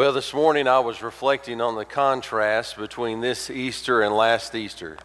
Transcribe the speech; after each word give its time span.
Well, 0.00 0.14
this 0.14 0.32
morning 0.32 0.66
I 0.66 0.78
was 0.78 1.02
reflecting 1.02 1.60
on 1.60 1.76
the 1.76 1.84
contrast 1.84 2.78
between 2.78 3.20
this 3.20 3.50
Easter 3.50 4.00
and 4.00 4.16
last 4.16 4.54
Easter. 4.54 4.96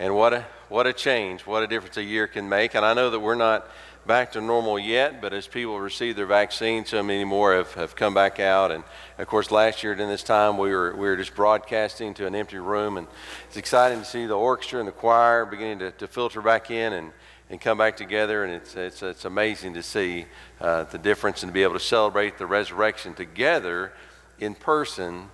And 0.00 0.16
what 0.16 0.32
a, 0.32 0.44
what 0.68 0.84
a 0.84 0.92
change, 0.92 1.42
what 1.42 1.62
a 1.62 1.68
difference 1.68 1.96
a 1.96 2.02
year 2.02 2.26
can 2.26 2.48
make. 2.48 2.74
And 2.74 2.84
I 2.84 2.92
know 2.92 3.08
that 3.10 3.20
we're 3.20 3.36
not 3.36 3.68
back 4.04 4.32
to 4.32 4.40
normal 4.40 4.80
yet, 4.80 5.22
but 5.22 5.32
as 5.32 5.46
people 5.46 5.78
receive 5.78 6.16
their 6.16 6.26
vaccine, 6.26 6.84
so 6.84 7.04
many 7.04 7.22
more 7.22 7.54
have, 7.54 7.72
have 7.74 7.94
come 7.94 8.14
back 8.14 8.40
out. 8.40 8.72
And 8.72 8.82
of 9.16 9.28
course, 9.28 9.52
last 9.52 9.84
year 9.84 9.94
during 9.94 10.10
this 10.10 10.24
time, 10.24 10.58
we 10.58 10.70
were, 10.72 10.90
we 10.90 11.06
were 11.06 11.16
just 11.16 11.36
broadcasting 11.36 12.12
to 12.14 12.26
an 12.26 12.34
empty 12.34 12.58
room. 12.58 12.96
And 12.96 13.06
it's 13.46 13.56
exciting 13.56 14.00
to 14.00 14.04
see 14.04 14.26
the 14.26 14.34
orchestra 14.34 14.80
and 14.80 14.88
the 14.88 14.92
choir 14.92 15.46
beginning 15.46 15.78
to, 15.78 15.92
to 15.92 16.08
filter 16.08 16.42
back 16.42 16.68
in 16.68 16.94
and, 16.94 17.12
and 17.48 17.60
come 17.60 17.78
back 17.78 17.96
together. 17.96 18.42
And 18.42 18.54
it's, 18.54 18.74
it's, 18.74 19.04
it's 19.04 19.24
amazing 19.24 19.74
to 19.74 19.84
see 19.84 20.26
uh, 20.60 20.82
the 20.82 20.98
difference 20.98 21.44
and 21.44 21.50
to 21.50 21.54
be 21.54 21.62
able 21.62 21.74
to 21.74 21.78
celebrate 21.78 22.38
the 22.38 22.46
resurrection 22.46 23.14
together 23.14 23.92
in 24.42 24.54
person 24.56 25.30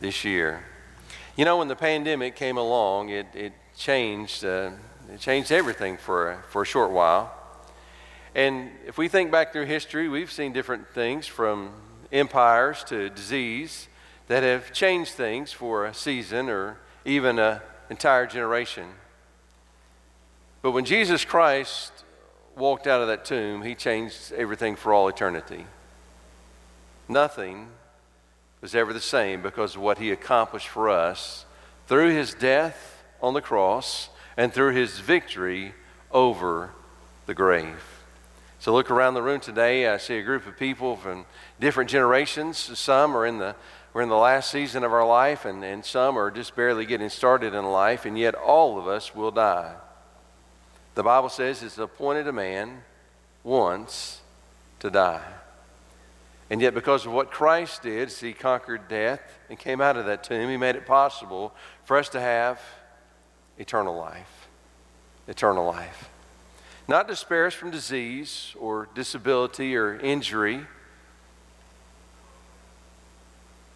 this 0.00 0.24
year. 0.24 0.64
You 1.36 1.44
know, 1.44 1.58
when 1.58 1.68
the 1.68 1.76
pandemic 1.76 2.34
came 2.34 2.56
along, 2.56 3.10
it, 3.10 3.26
it 3.34 3.52
changed, 3.76 4.44
uh, 4.44 4.70
it 5.12 5.20
changed 5.20 5.52
everything 5.52 5.96
for, 5.96 6.42
for 6.50 6.62
a 6.62 6.66
short 6.66 6.90
while. 6.90 7.32
And 8.34 8.70
if 8.84 8.98
we 8.98 9.08
think 9.08 9.30
back 9.30 9.52
through 9.52 9.66
history, 9.66 10.08
we've 10.08 10.32
seen 10.32 10.52
different 10.52 10.88
things 10.88 11.26
from 11.26 11.70
empires 12.10 12.82
to 12.84 13.10
disease 13.10 13.88
that 14.26 14.42
have 14.42 14.72
changed 14.72 15.12
things 15.12 15.52
for 15.52 15.86
a 15.86 15.94
season 15.94 16.48
or 16.48 16.78
even 17.04 17.38
an 17.38 17.60
entire 17.90 18.26
generation. 18.26 18.88
But 20.62 20.72
when 20.72 20.84
Jesus 20.84 21.24
Christ 21.24 21.92
walked 22.56 22.86
out 22.86 23.00
of 23.00 23.08
that 23.08 23.24
tomb, 23.24 23.62
he 23.62 23.74
changed 23.74 24.32
everything 24.32 24.74
for 24.74 24.92
all 24.92 25.08
eternity. 25.08 25.66
Nothing 27.08 27.68
was 28.62 28.74
ever 28.74 28.92
the 28.94 29.00
same 29.00 29.42
because 29.42 29.74
of 29.74 29.82
what 29.82 29.98
he 29.98 30.10
accomplished 30.10 30.68
for 30.68 30.88
us 30.88 31.44
through 31.88 32.14
his 32.14 32.32
death 32.32 33.04
on 33.20 33.34
the 33.34 33.42
cross 33.42 34.08
and 34.36 34.54
through 34.54 34.72
his 34.72 35.00
victory 35.00 35.74
over 36.12 36.70
the 37.26 37.34
grave. 37.34 37.82
So 38.60 38.72
look 38.72 38.90
around 38.90 39.14
the 39.14 39.22
room 39.22 39.40
today. 39.40 39.88
I 39.88 39.96
see 39.96 40.16
a 40.16 40.22
group 40.22 40.46
of 40.46 40.56
people 40.56 40.96
from 40.96 41.26
different 41.58 41.90
generations. 41.90 42.56
Some 42.78 43.16
are 43.16 43.26
in 43.26 43.38
the 43.38 43.56
we're 43.92 44.02
in 44.02 44.08
the 44.08 44.16
last 44.16 44.50
season 44.50 44.84
of 44.84 44.92
our 44.92 45.06
life, 45.06 45.44
and, 45.44 45.62
and 45.62 45.84
some 45.84 46.16
are 46.16 46.30
just 46.30 46.56
barely 46.56 46.86
getting 46.86 47.10
started 47.10 47.52
in 47.52 47.64
life, 47.66 48.06
and 48.06 48.18
yet 48.18 48.34
all 48.34 48.78
of 48.78 48.88
us 48.88 49.14
will 49.14 49.30
die. 49.30 49.74
The 50.94 51.02
Bible 51.02 51.28
says 51.28 51.62
it's 51.62 51.76
appointed 51.76 52.26
a 52.26 52.32
man 52.32 52.84
once 53.44 54.22
to 54.80 54.88
die. 54.88 55.20
And 56.50 56.60
yet, 56.60 56.74
because 56.74 57.06
of 57.06 57.12
what 57.12 57.30
Christ 57.30 57.82
did, 57.82 58.10
he 58.12 58.32
conquered 58.32 58.88
death 58.88 59.22
and 59.48 59.58
came 59.58 59.80
out 59.80 59.96
of 59.96 60.06
that 60.06 60.24
tomb, 60.24 60.50
he 60.50 60.56
made 60.56 60.76
it 60.76 60.86
possible 60.86 61.54
for 61.84 61.96
us 61.96 62.08
to 62.10 62.20
have 62.20 62.60
eternal 63.58 63.96
life. 63.96 64.48
Eternal 65.28 65.66
life. 65.66 66.10
Not 66.88 67.08
to 67.08 67.16
spare 67.16 67.46
us 67.46 67.54
from 67.54 67.70
disease 67.70 68.54
or 68.58 68.88
disability 68.94 69.76
or 69.76 69.98
injury, 69.98 70.66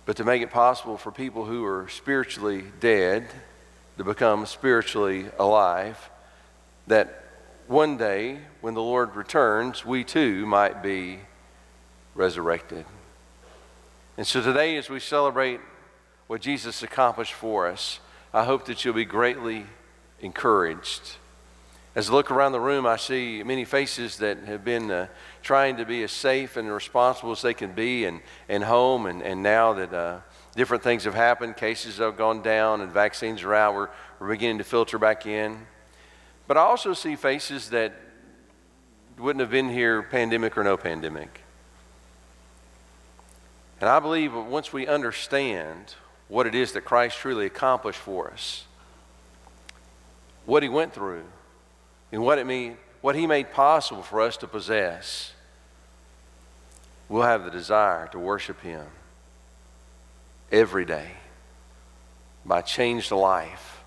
but 0.05 0.17
to 0.17 0.25
make 0.25 0.43
it 0.43 0.51
possible 0.51 0.97
for 0.97 1.11
people 1.11 1.45
who 1.45 1.65
are 1.65 1.89
spiritually 1.89 2.65
dead 2.81 3.27
to 3.97 4.05
become 4.05 4.45
spiritually 4.47 5.27
alive, 5.39 6.11
that 6.87 7.23
one 7.67 7.97
day, 7.97 8.39
when 8.61 8.75
the 8.75 8.83
Lord 8.83 9.17
returns, 9.17 9.85
we 9.85 10.05
too 10.05 10.47
might 10.47 10.83
be 10.83 11.21
resurrected. 12.17 12.85
And 14.17 14.27
so 14.27 14.41
today, 14.41 14.77
as 14.77 14.89
we 14.89 14.99
celebrate 14.99 15.61
what 16.27 16.41
Jesus 16.41 16.83
accomplished 16.83 17.35
for 17.35 17.69
us, 17.69 18.01
I 18.33 18.45
hope 18.45 18.65
that 18.67 18.85
you'll 18.85 18.95
be 18.95 19.05
greatly 19.05 19.67
encouraged. 20.21 21.17
As 21.95 22.11
I 22.11 22.13
look 22.13 22.31
around 22.31 22.53
the 22.53 22.61
room, 22.61 22.87
I 22.87 22.97
see 22.97 23.43
many 23.43 23.65
faces 23.65 24.19
that 24.19 24.39
have 24.45 24.65
been 24.65 24.91
uh, 24.91 25.07
trying 25.43 25.77
to 25.77 25.85
be 25.85 26.03
as 26.03 26.13
safe 26.13 26.57
and 26.57 26.71
responsible 26.71 27.33
as 27.33 27.43
they 27.43 27.55
can 27.55 27.73
be 27.73 28.05
and, 28.05 28.21
and 28.49 28.65
home. 28.65 29.07
And, 29.07 29.23
and 29.23 29.43
now 29.43 29.75
that 29.75 29.93
uh, 29.93 30.21
different 30.55 30.83
things 30.83 31.05
have 31.05 31.15
happened, 31.15 31.57
cases 31.57 31.99
have 31.99 32.17
gone 32.17 32.43
down 32.43 32.81
and 32.81 32.91
vaccines 32.91 33.43
are 33.43 33.55
out, 33.55 33.75
we're, 33.75 33.89
we're 34.21 34.29
beginning 34.29 34.59
to 34.59 34.65
filter 34.65 34.99
back 34.99 35.27
in. 35.27 35.67
But 36.47 36.57
I 36.57 36.61
also 36.61 36.93
see 36.93 37.17
faces 37.17 37.71
that 37.71 37.95
wouldn't 39.19 39.41
have 39.41 39.51
been 39.51 39.71
here, 39.71 40.03
pandemic 40.03 40.57
or 40.59 40.65
no 40.65 40.77
pandemic. 40.77 41.46
And 43.81 43.91
I 43.91 44.01
believe 44.01 44.33
once 44.35 44.73
we 44.73 44.87
understand 44.87 45.95
what 46.29 46.47
it 46.47 46.55
is 46.55 46.73
that 46.73 46.83
Christ 46.83 47.19
truly 47.19 47.47
accomplished 47.47 47.99
for 47.99 48.31
us, 48.31 48.65
what 50.45 50.63
he 50.63 50.69
went 50.69 50.93
through, 50.93 51.25
and 52.11 52.23
what 52.23 52.39
it 52.39 52.47
mean, 52.47 52.79
what 53.01 53.15
he 53.15 53.27
made 53.27 53.53
possible 53.53 54.03
for 54.03 54.21
us 54.21 54.37
to 54.39 54.47
possess, 54.47 55.33
we'll 57.09 57.23
have 57.23 57.45
the 57.45 57.51
desire 57.51 58.09
to 58.09 58.19
worship 58.19 58.61
him 58.63 58.87
every 60.51 60.85
day 60.85 61.11
by 62.45 62.63
changed 62.63 63.11
life, 63.11 63.83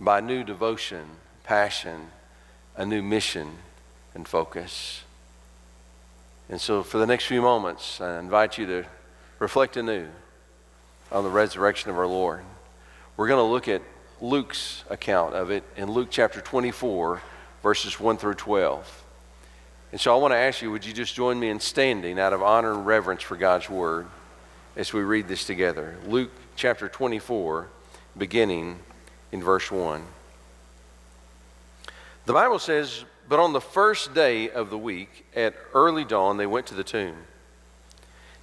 by 0.00 0.20
new 0.20 0.44
devotion, 0.44 1.06
passion, 1.42 2.10
a 2.76 2.84
new 2.84 3.02
mission 3.02 3.58
and 4.14 4.28
focus. 4.28 5.02
And 6.48 6.60
so, 6.60 6.82
for 6.82 6.98
the 6.98 7.06
next 7.06 7.26
few 7.26 7.40
moments, 7.40 8.00
I 8.00 8.18
invite 8.18 8.58
you 8.58 8.66
to 8.66 8.86
reflect 9.38 9.76
anew 9.76 10.08
on 11.12 11.24
the 11.24 11.30
resurrection 11.30 11.90
of 11.90 11.98
our 11.98 12.06
Lord. 12.06 12.42
We're 13.16 13.28
going 13.28 13.38
to 13.38 13.50
look 13.50 13.68
at 13.68 13.82
Luke's 14.20 14.82
account 14.88 15.34
of 15.34 15.50
it 15.50 15.62
in 15.76 15.90
Luke 15.90 16.08
chapter 16.10 16.40
24, 16.40 17.20
verses 17.62 18.00
1 18.00 18.16
through 18.16 18.34
12. 18.34 19.04
And 19.92 20.00
so 20.00 20.14
I 20.14 20.20
want 20.20 20.32
to 20.32 20.38
ask 20.38 20.62
you, 20.62 20.70
would 20.70 20.84
you 20.84 20.92
just 20.92 21.14
join 21.14 21.38
me 21.38 21.48
in 21.48 21.60
standing 21.60 22.18
out 22.18 22.32
of 22.32 22.42
honor 22.42 22.72
and 22.72 22.86
reverence 22.86 23.22
for 23.22 23.36
God's 23.36 23.70
word 23.70 24.06
as 24.74 24.92
we 24.92 25.02
read 25.02 25.28
this 25.28 25.44
together? 25.44 25.96
Luke 26.06 26.30
chapter 26.56 26.88
24, 26.88 27.68
beginning 28.16 28.78
in 29.32 29.42
verse 29.42 29.70
1. 29.70 30.02
The 32.24 32.32
Bible 32.32 32.58
says, 32.58 33.04
But 33.28 33.38
on 33.38 33.52
the 33.52 33.60
first 33.60 34.12
day 34.12 34.50
of 34.50 34.70
the 34.70 34.78
week, 34.78 35.26
at 35.36 35.54
early 35.74 36.04
dawn, 36.04 36.38
they 36.38 36.46
went 36.46 36.66
to 36.68 36.74
the 36.74 36.84
tomb 36.84 37.16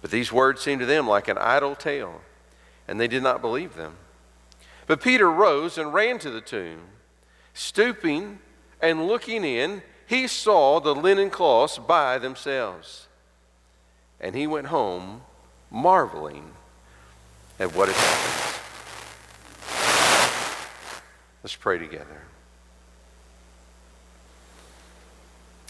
But 0.00 0.10
these 0.10 0.32
words 0.32 0.60
seemed 0.60 0.80
to 0.80 0.86
them 0.86 1.06
like 1.06 1.28
an 1.28 1.38
idle 1.38 1.74
tale, 1.74 2.22
and 2.88 2.98
they 2.98 3.08
did 3.08 3.22
not 3.22 3.40
believe 3.40 3.74
them. 3.74 3.96
But 4.86 5.02
Peter 5.02 5.30
rose 5.30 5.78
and 5.78 5.94
ran 5.94 6.18
to 6.20 6.30
the 6.30 6.40
tomb. 6.40 6.80
Stooping 7.54 8.38
and 8.80 9.06
looking 9.06 9.44
in, 9.44 9.82
he 10.06 10.26
saw 10.26 10.80
the 10.80 10.94
linen 10.94 11.30
cloths 11.30 11.78
by 11.78 12.18
themselves. 12.18 13.06
And 14.20 14.34
he 14.34 14.46
went 14.46 14.66
home 14.66 15.22
marveling 15.70 16.52
at 17.58 17.74
what 17.74 17.88
had 17.88 17.96
happened. 17.96 18.60
Let's 21.42 21.56
pray 21.56 21.78
together. 21.78 22.22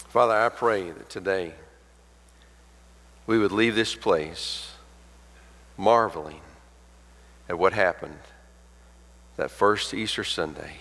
Father, 0.09 0.33
I 0.33 0.49
pray 0.49 0.89
that 0.89 1.09
today, 1.09 1.53
we 3.31 3.39
would 3.39 3.53
leave 3.53 3.75
this 3.75 3.95
place 3.95 4.73
marveling 5.77 6.41
at 7.47 7.57
what 7.57 7.71
happened 7.71 8.19
that 9.37 9.49
first 9.49 9.93
Easter 9.93 10.25
Sunday 10.25 10.79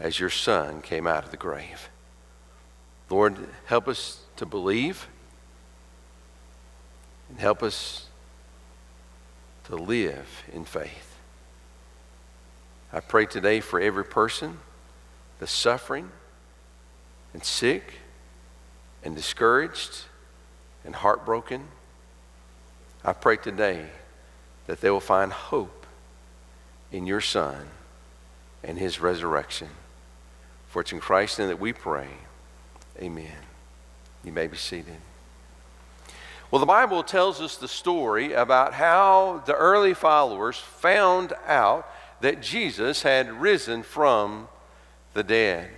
as 0.00 0.18
your 0.18 0.28
son 0.28 0.82
came 0.82 1.06
out 1.06 1.24
of 1.24 1.30
the 1.30 1.36
grave. 1.36 1.88
Lord, 3.08 3.38
help 3.66 3.86
us 3.86 4.22
to 4.34 4.44
believe 4.44 5.06
and 7.28 7.38
help 7.38 7.62
us 7.62 8.08
to 9.66 9.76
live 9.76 10.42
in 10.52 10.64
faith. 10.64 11.14
I 12.92 12.98
pray 12.98 13.24
today 13.24 13.60
for 13.60 13.80
every 13.80 14.04
person 14.04 14.58
that's 15.38 15.52
suffering 15.52 16.10
and 17.32 17.44
sick 17.44 18.00
and 19.04 19.14
discouraged 19.14 20.06
and 20.84 20.94
heartbroken. 20.94 21.68
I 23.04 23.12
pray 23.12 23.36
today 23.36 23.86
that 24.66 24.80
they 24.80 24.90
will 24.90 25.00
find 25.00 25.32
hope 25.32 25.86
in 26.92 27.06
your 27.06 27.20
Son 27.20 27.66
and 28.62 28.78
his 28.78 29.00
resurrection. 29.00 29.68
For 30.68 30.82
it's 30.82 30.92
in 30.92 31.00
Christ's 31.00 31.38
name 31.38 31.48
that 31.48 31.60
we 31.60 31.72
pray. 31.72 32.08
Amen. 33.00 33.36
You 34.24 34.32
may 34.32 34.46
be 34.46 34.56
seated. 34.56 34.96
Well, 36.50 36.60
the 36.60 36.66
Bible 36.66 37.02
tells 37.02 37.40
us 37.40 37.56
the 37.56 37.68
story 37.68 38.32
about 38.32 38.74
how 38.74 39.42
the 39.46 39.54
early 39.54 39.94
followers 39.94 40.56
found 40.56 41.34
out 41.46 41.86
that 42.20 42.42
Jesus 42.42 43.02
had 43.02 43.30
risen 43.30 43.82
from 43.82 44.48
the 45.12 45.22
dead. 45.22 45.70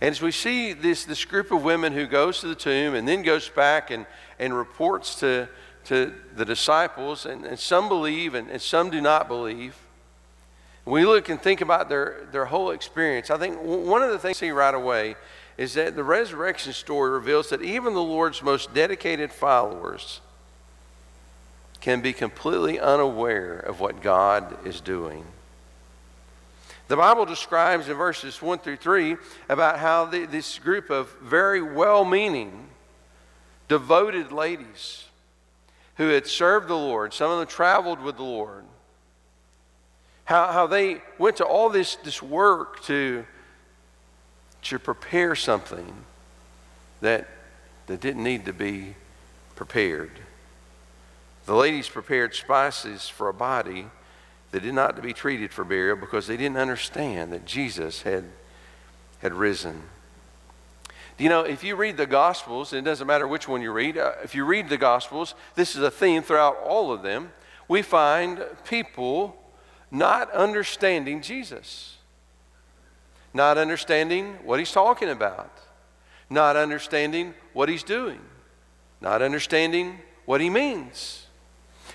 And 0.00 0.10
as 0.10 0.20
we 0.20 0.30
see 0.30 0.72
this, 0.72 1.04
this 1.04 1.24
group 1.24 1.50
of 1.50 1.62
women 1.62 1.92
who 1.92 2.06
goes 2.06 2.40
to 2.40 2.48
the 2.48 2.54
tomb 2.54 2.94
and 2.94 3.08
then 3.08 3.22
goes 3.22 3.48
back 3.48 3.90
and, 3.90 4.06
and 4.38 4.56
reports 4.56 5.14
to, 5.20 5.48
to 5.84 6.12
the 6.34 6.44
disciples, 6.44 7.24
and, 7.24 7.46
and 7.46 7.58
some 7.58 7.88
believe 7.88 8.34
and, 8.34 8.50
and 8.50 8.60
some 8.60 8.90
do 8.90 9.00
not 9.00 9.28
believe. 9.28 9.76
We 10.84 11.04
look 11.04 11.28
and 11.28 11.40
think 11.40 11.62
about 11.62 11.88
their, 11.88 12.26
their 12.30 12.44
whole 12.44 12.70
experience, 12.70 13.30
I 13.30 13.38
think 13.38 13.60
one 13.60 14.02
of 14.02 14.10
the 14.10 14.18
things 14.18 14.40
we 14.40 14.48
see 14.48 14.52
right 14.52 14.74
away 14.74 15.16
is 15.58 15.74
that 15.74 15.96
the 15.96 16.04
resurrection 16.04 16.72
story 16.72 17.10
reveals 17.10 17.48
that 17.48 17.62
even 17.62 17.94
the 17.94 18.02
Lord's 18.02 18.42
most 18.42 18.74
dedicated 18.74 19.32
followers 19.32 20.20
can 21.80 22.02
be 22.02 22.12
completely 22.12 22.78
unaware 22.78 23.58
of 23.58 23.80
what 23.80 24.02
God 24.02 24.66
is 24.66 24.80
doing. 24.80 25.24
The 26.88 26.96
Bible 26.96 27.24
describes 27.24 27.88
in 27.88 27.96
verses 27.96 28.40
1 28.40 28.58
through 28.60 28.76
3 28.76 29.16
about 29.48 29.78
how 29.78 30.04
the, 30.04 30.24
this 30.26 30.58
group 30.58 30.88
of 30.90 31.12
very 31.20 31.60
well 31.60 32.04
meaning, 32.04 32.68
devoted 33.68 34.30
ladies 34.30 35.04
who 35.96 36.08
had 36.08 36.26
served 36.26 36.68
the 36.68 36.76
Lord, 36.76 37.12
some 37.12 37.30
of 37.30 37.38
them 37.38 37.48
traveled 37.48 38.00
with 38.00 38.16
the 38.16 38.22
Lord, 38.22 38.64
how, 40.26 40.52
how 40.52 40.66
they 40.66 41.02
went 41.18 41.36
to 41.38 41.44
all 41.44 41.70
this, 41.70 41.96
this 41.96 42.22
work 42.22 42.82
to, 42.84 43.24
to 44.62 44.78
prepare 44.78 45.34
something 45.34 46.04
that, 47.00 47.28
that 47.86 48.00
didn't 48.00 48.22
need 48.22 48.44
to 48.44 48.52
be 48.52 48.94
prepared. 49.56 50.12
The 51.46 51.54
ladies 51.54 51.88
prepared 51.88 52.34
spices 52.34 53.08
for 53.08 53.28
a 53.28 53.34
body 53.34 53.86
that 54.50 54.62
did 54.62 54.74
not 54.74 54.96
to 54.96 55.02
be 55.02 55.12
treated 55.12 55.52
for 55.52 55.64
burial 55.64 55.96
because 55.96 56.26
they 56.26 56.36
didn't 56.36 56.56
understand 56.56 57.32
that 57.32 57.44
Jesus 57.44 58.02
had, 58.02 58.24
had 59.18 59.34
risen. 59.34 59.82
Do 61.16 61.24
you 61.24 61.30
know, 61.30 61.42
if 61.42 61.64
you 61.64 61.76
read 61.76 61.96
the 61.96 62.06
Gospels, 62.06 62.72
it 62.72 62.84
doesn't 62.84 63.06
matter 63.06 63.26
which 63.26 63.48
one 63.48 63.62
you 63.62 63.72
read, 63.72 63.96
uh, 63.96 64.12
if 64.22 64.34
you 64.34 64.44
read 64.44 64.68
the 64.68 64.76
Gospels, 64.76 65.34
this 65.54 65.74
is 65.74 65.82
a 65.82 65.90
theme 65.90 66.22
throughout 66.22 66.58
all 66.58 66.92
of 66.92 67.02
them. 67.02 67.32
We 67.68 67.82
find 67.82 68.44
people 68.68 69.36
not 69.90 70.30
understanding 70.32 71.22
Jesus, 71.22 71.96
not 73.32 73.56
understanding 73.56 74.34
what 74.44 74.58
he's 74.58 74.72
talking 74.72 75.08
about, 75.08 75.50
not 76.28 76.56
understanding 76.56 77.34
what 77.54 77.68
he's 77.68 77.82
doing, 77.82 78.20
not 79.00 79.22
understanding 79.22 80.00
what 80.26 80.40
he 80.40 80.50
means. 80.50 81.26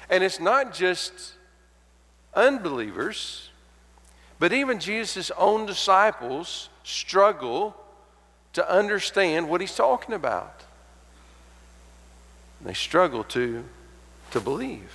And 0.10 0.24
it's 0.24 0.40
not 0.40 0.74
just 0.74 1.34
unbelievers, 2.34 3.50
but 4.40 4.54
even 4.54 4.80
Jesus' 4.80 5.32
own 5.38 5.66
disciples 5.66 6.70
struggle 6.84 7.76
to 8.54 8.70
understand 8.70 9.50
what 9.50 9.62
he's 9.62 9.76
talking 9.76 10.14
about. 10.14 10.64
They 12.62 12.74
struggle 12.74 13.24
to, 13.26 13.64
to 14.32 14.40
believe. 14.40 14.92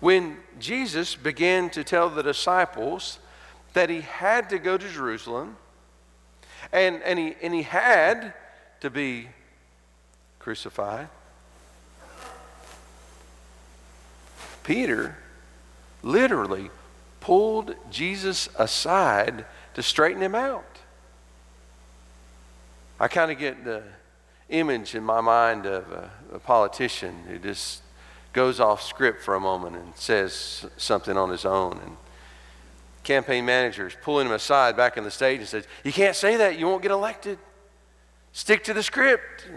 When 0.00 0.38
Jesus 0.58 1.14
began 1.14 1.70
to 1.70 1.84
tell 1.84 2.10
the 2.10 2.22
disciples 2.22 3.18
that 3.72 3.90
he 3.90 4.02
had 4.02 4.50
to 4.50 4.58
go 4.58 4.76
to 4.76 4.88
Jerusalem 4.88 5.56
and, 6.72 7.02
and, 7.02 7.18
he, 7.18 7.34
and 7.42 7.54
he 7.54 7.62
had 7.62 8.34
to 8.80 8.90
be 8.90 9.28
crucified, 10.38 11.08
Peter 14.62 15.16
literally 16.04 16.70
pulled 17.20 17.74
Jesus 17.90 18.48
aside 18.58 19.44
to 19.72 19.82
straighten 19.82 20.22
him 20.22 20.34
out. 20.34 20.64
I 23.00 23.08
kind 23.08 23.32
of 23.32 23.38
get 23.38 23.64
the 23.64 23.82
image 24.50 24.94
in 24.94 25.02
my 25.02 25.20
mind 25.20 25.66
of 25.66 25.90
a, 25.90 26.10
a, 26.34 26.38
politician 26.38 27.24
who 27.26 27.38
just 27.38 27.82
goes 28.32 28.60
off 28.60 28.82
script 28.82 29.22
for 29.22 29.34
a 29.34 29.40
moment 29.40 29.74
and 29.74 29.96
says 29.96 30.66
something 30.76 31.16
on 31.16 31.30
his 31.30 31.44
own. 31.44 31.80
And 31.82 31.96
campaign 33.02 33.46
managers 33.46 33.96
pulling 34.02 34.26
him 34.26 34.32
aside 34.32 34.76
back 34.76 34.96
in 34.96 35.04
the 35.04 35.10
stage 35.10 35.40
and 35.40 35.48
says, 35.48 35.66
You 35.82 35.92
can't 35.92 36.14
say 36.14 36.36
that, 36.36 36.58
you 36.58 36.66
won't 36.66 36.82
get 36.82 36.90
elected. 36.90 37.38
Stick 38.32 38.64
to 38.64 38.74
the 38.74 38.82
script. 38.82 39.48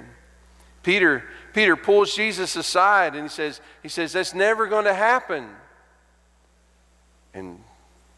Peter, 0.84 1.26
Peter 1.54 1.76
pulls 1.76 2.16
Jesus 2.16 2.56
aside 2.56 3.14
and 3.14 3.24
he 3.24 3.30
says, 3.30 3.60
he 3.84 3.90
says, 3.90 4.14
That's 4.14 4.34
never 4.34 4.68
going 4.68 4.86
to 4.86 4.94
happen. 4.94 5.50
And 7.38 7.60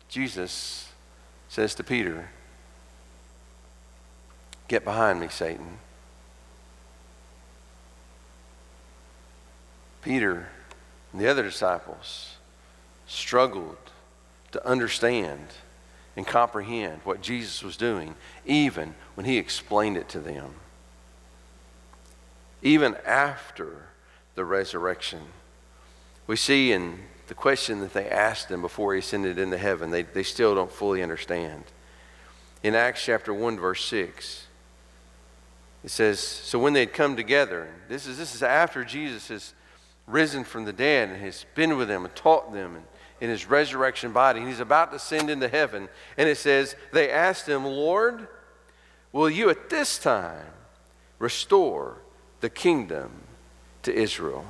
Jesus 0.08 0.94
says 1.50 1.76
to 1.76 1.84
Peter, 1.84 2.30
Get 4.70 4.86
behind 4.86 5.20
me, 5.20 5.28
Satan. 5.28 5.80
Peter 10.02 10.48
and 11.12 11.20
the 11.20 11.28
other 11.28 11.44
disciples 11.44 12.38
struggled 13.08 13.92
to 14.54 14.66
understand 14.66 15.48
and 16.16 16.26
comprehend 16.26 17.02
what 17.04 17.22
Jesus 17.22 17.62
was 17.62 17.76
doing, 17.76 18.16
even 18.46 18.96
when 19.16 19.26
he 19.26 19.38
explained 19.38 19.98
it 19.98 20.08
to 20.08 20.22
them. 20.22 20.54
Even 22.62 22.96
after 23.06 23.88
the 24.36 24.46
resurrection, 24.46 25.24
we 26.26 26.38
see 26.38 26.72
in 26.72 27.00
the 27.30 27.36
question 27.36 27.80
that 27.82 27.94
they 27.94 28.10
asked 28.10 28.50
him 28.50 28.62
before 28.62 28.94
he 28.94 29.00
ascended 29.00 29.38
into 29.38 29.58
heaven, 29.58 29.92
they, 29.92 30.02
they 30.02 30.24
still 30.24 30.56
don't 30.56 30.72
fully 30.72 31.04
understand. 31.04 31.64
In 32.64 32.74
Acts 32.74 33.06
chapter 33.06 33.32
1, 33.34 33.60
verse 33.60 33.86
6, 33.86 34.48
it 35.84 35.92
says, 35.92 36.20
So 36.20 36.58
when 36.58 36.74
they 36.74 36.82
had 36.82 36.92
come 36.92 37.16
together, 37.16 37.70
this 37.88 38.08
is, 38.08 38.18
this 38.18 38.34
is 38.34 38.42
after 38.42 38.84
Jesus 38.84 39.28
has 39.30 39.54
risen 40.08 40.44
from 40.44 40.66
the 40.66 40.74
dead 40.74 41.10
and 41.10 41.22
has 41.22 41.46
been 41.54 41.78
with 41.78 41.88
them 41.88 42.04
and 42.04 42.16
taught 42.16 42.52
them 42.52 42.76
and, 42.76 42.86
in 43.22 43.30
his 43.30 43.46
resurrection 43.46 44.12
body, 44.12 44.40
and 44.40 44.48
he's 44.50 44.60
about 44.60 44.90
to 44.90 44.96
ascend 44.96 45.30
into 45.30 45.48
heaven. 45.48 45.88
And 46.18 46.28
it 46.28 46.38
says, 46.38 46.76
They 46.94 47.12
asked 47.12 47.48
him, 47.48 47.64
Lord, 47.64 48.28
will 49.12 49.30
you 49.30 49.52
at 49.52 49.70
this 49.70 50.00
time 50.00 50.48
restore 51.20 51.98
the 52.40 52.50
kingdom 52.50 53.12
to 53.84 53.94
Israel? 53.94 54.46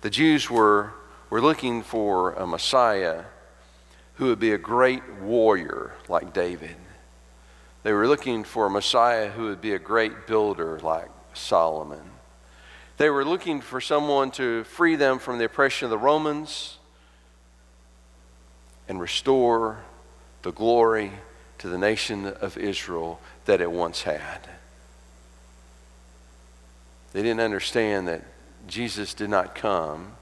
The 0.00 0.10
Jews 0.10 0.48
were, 0.48 0.94
were 1.28 1.42
looking 1.42 1.82
for 1.82 2.32
a 2.32 2.46
Messiah 2.46 3.24
who 4.14 4.26
would 4.26 4.40
be 4.40 4.52
a 4.52 4.58
great 4.58 5.02
warrior 5.20 5.92
like 6.08 6.32
David. 6.32 6.76
They 7.82 7.92
were 7.92 8.08
looking 8.08 8.44
for 8.44 8.66
a 8.66 8.70
Messiah 8.70 9.30
who 9.30 9.44
would 9.44 9.60
be 9.60 9.74
a 9.74 9.78
great 9.78 10.26
builder 10.26 10.78
like 10.80 11.08
Solomon. 11.34 12.02
They 12.96 13.08
were 13.08 13.24
looking 13.24 13.60
for 13.60 13.80
someone 13.80 14.30
to 14.32 14.64
free 14.64 14.96
them 14.96 15.18
from 15.18 15.38
the 15.38 15.44
oppression 15.44 15.86
of 15.86 15.90
the 15.90 15.98
Romans 15.98 16.76
and 18.88 19.00
restore 19.00 19.78
the 20.42 20.52
glory 20.52 21.12
to 21.58 21.68
the 21.68 21.78
nation 21.78 22.26
of 22.26 22.58
Israel 22.58 23.20
that 23.44 23.60
it 23.60 23.70
once 23.70 24.02
had. 24.02 24.48
They 27.12 27.22
didn't 27.22 27.40
understand 27.40 28.08
that 28.08 28.22
Jesus 28.66 29.14
did 29.14 29.30
not 29.30 29.54
come 29.54 30.12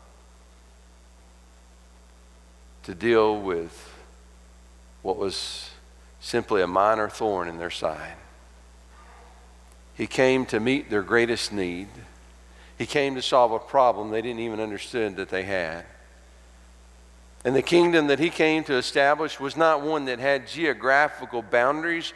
to 2.84 2.94
deal 2.94 3.38
with 3.38 3.94
what 5.02 5.18
was 5.18 5.70
simply 6.20 6.62
a 6.62 6.66
minor 6.66 7.08
thorn 7.08 7.48
in 7.48 7.58
their 7.58 7.70
side. 7.70 8.16
He 9.94 10.06
came 10.06 10.46
to 10.46 10.60
meet 10.60 10.90
their 10.90 11.02
greatest 11.02 11.52
need. 11.52 11.88
He 12.78 12.86
came 12.86 13.14
to 13.16 13.22
solve 13.22 13.52
a 13.52 13.58
problem 13.58 14.10
they 14.10 14.22
didn't 14.22 14.40
even 14.40 14.60
understand 14.60 15.16
that 15.16 15.28
they 15.28 15.42
had. 15.42 15.84
And 17.44 17.54
the 17.54 17.62
kingdom 17.62 18.08
that 18.08 18.18
he 18.18 18.30
came 18.30 18.64
to 18.64 18.74
establish 18.74 19.38
was 19.38 19.56
not 19.56 19.82
one 19.82 20.06
that 20.06 20.18
had 20.18 20.46
geographical 20.46 21.42
boundaries 21.42 22.12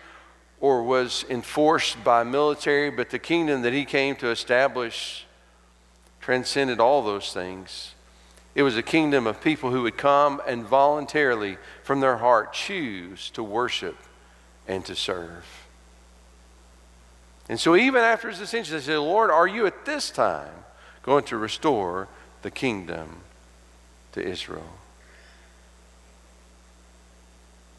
or 0.61 0.83
was 0.83 1.25
enforced 1.29 2.02
by 2.05 2.23
military, 2.23 2.91
but 2.91 3.11
the 3.11 3.19
kingdom 3.19 3.62
that 3.62 3.73
he 3.73 3.85
came 3.85 4.14
to 4.17 4.29
establish 4.29 5.26
transcended 6.23 6.81
all 6.81 7.02
those 7.02 7.33
things. 7.33 7.95
It 8.55 8.62
was 8.62 8.76
a 8.76 8.83
kingdom 8.83 9.26
of 9.26 9.43
people 9.43 9.71
who 9.71 9.83
would 9.83 9.99
come 9.99 10.41
and 10.47 10.64
voluntarily, 10.64 11.59
from 11.83 12.00
their 12.00 12.17
heart, 12.17 12.55
choose 12.55 13.29
to 13.31 13.43
worship 13.43 13.97
and 14.67 14.85
to 14.87 14.95
serve. 14.95 15.45
And 17.49 17.59
so, 17.61 17.76
even 17.76 18.02
after 18.02 18.31
his 18.31 18.41
ascension, 18.41 18.76
they 18.76 18.83
said, 18.83 18.99
Lord, 18.99 19.31
are 19.31 19.47
you 19.47 19.67
at 19.67 19.85
this 19.85 20.11
time 20.11 20.64
going 21.02 21.25
to 21.25 21.37
restore 21.37 22.09
the 22.43 22.50
kingdom 22.50 23.21
to 24.12 24.23
Israel? 24.23 24.79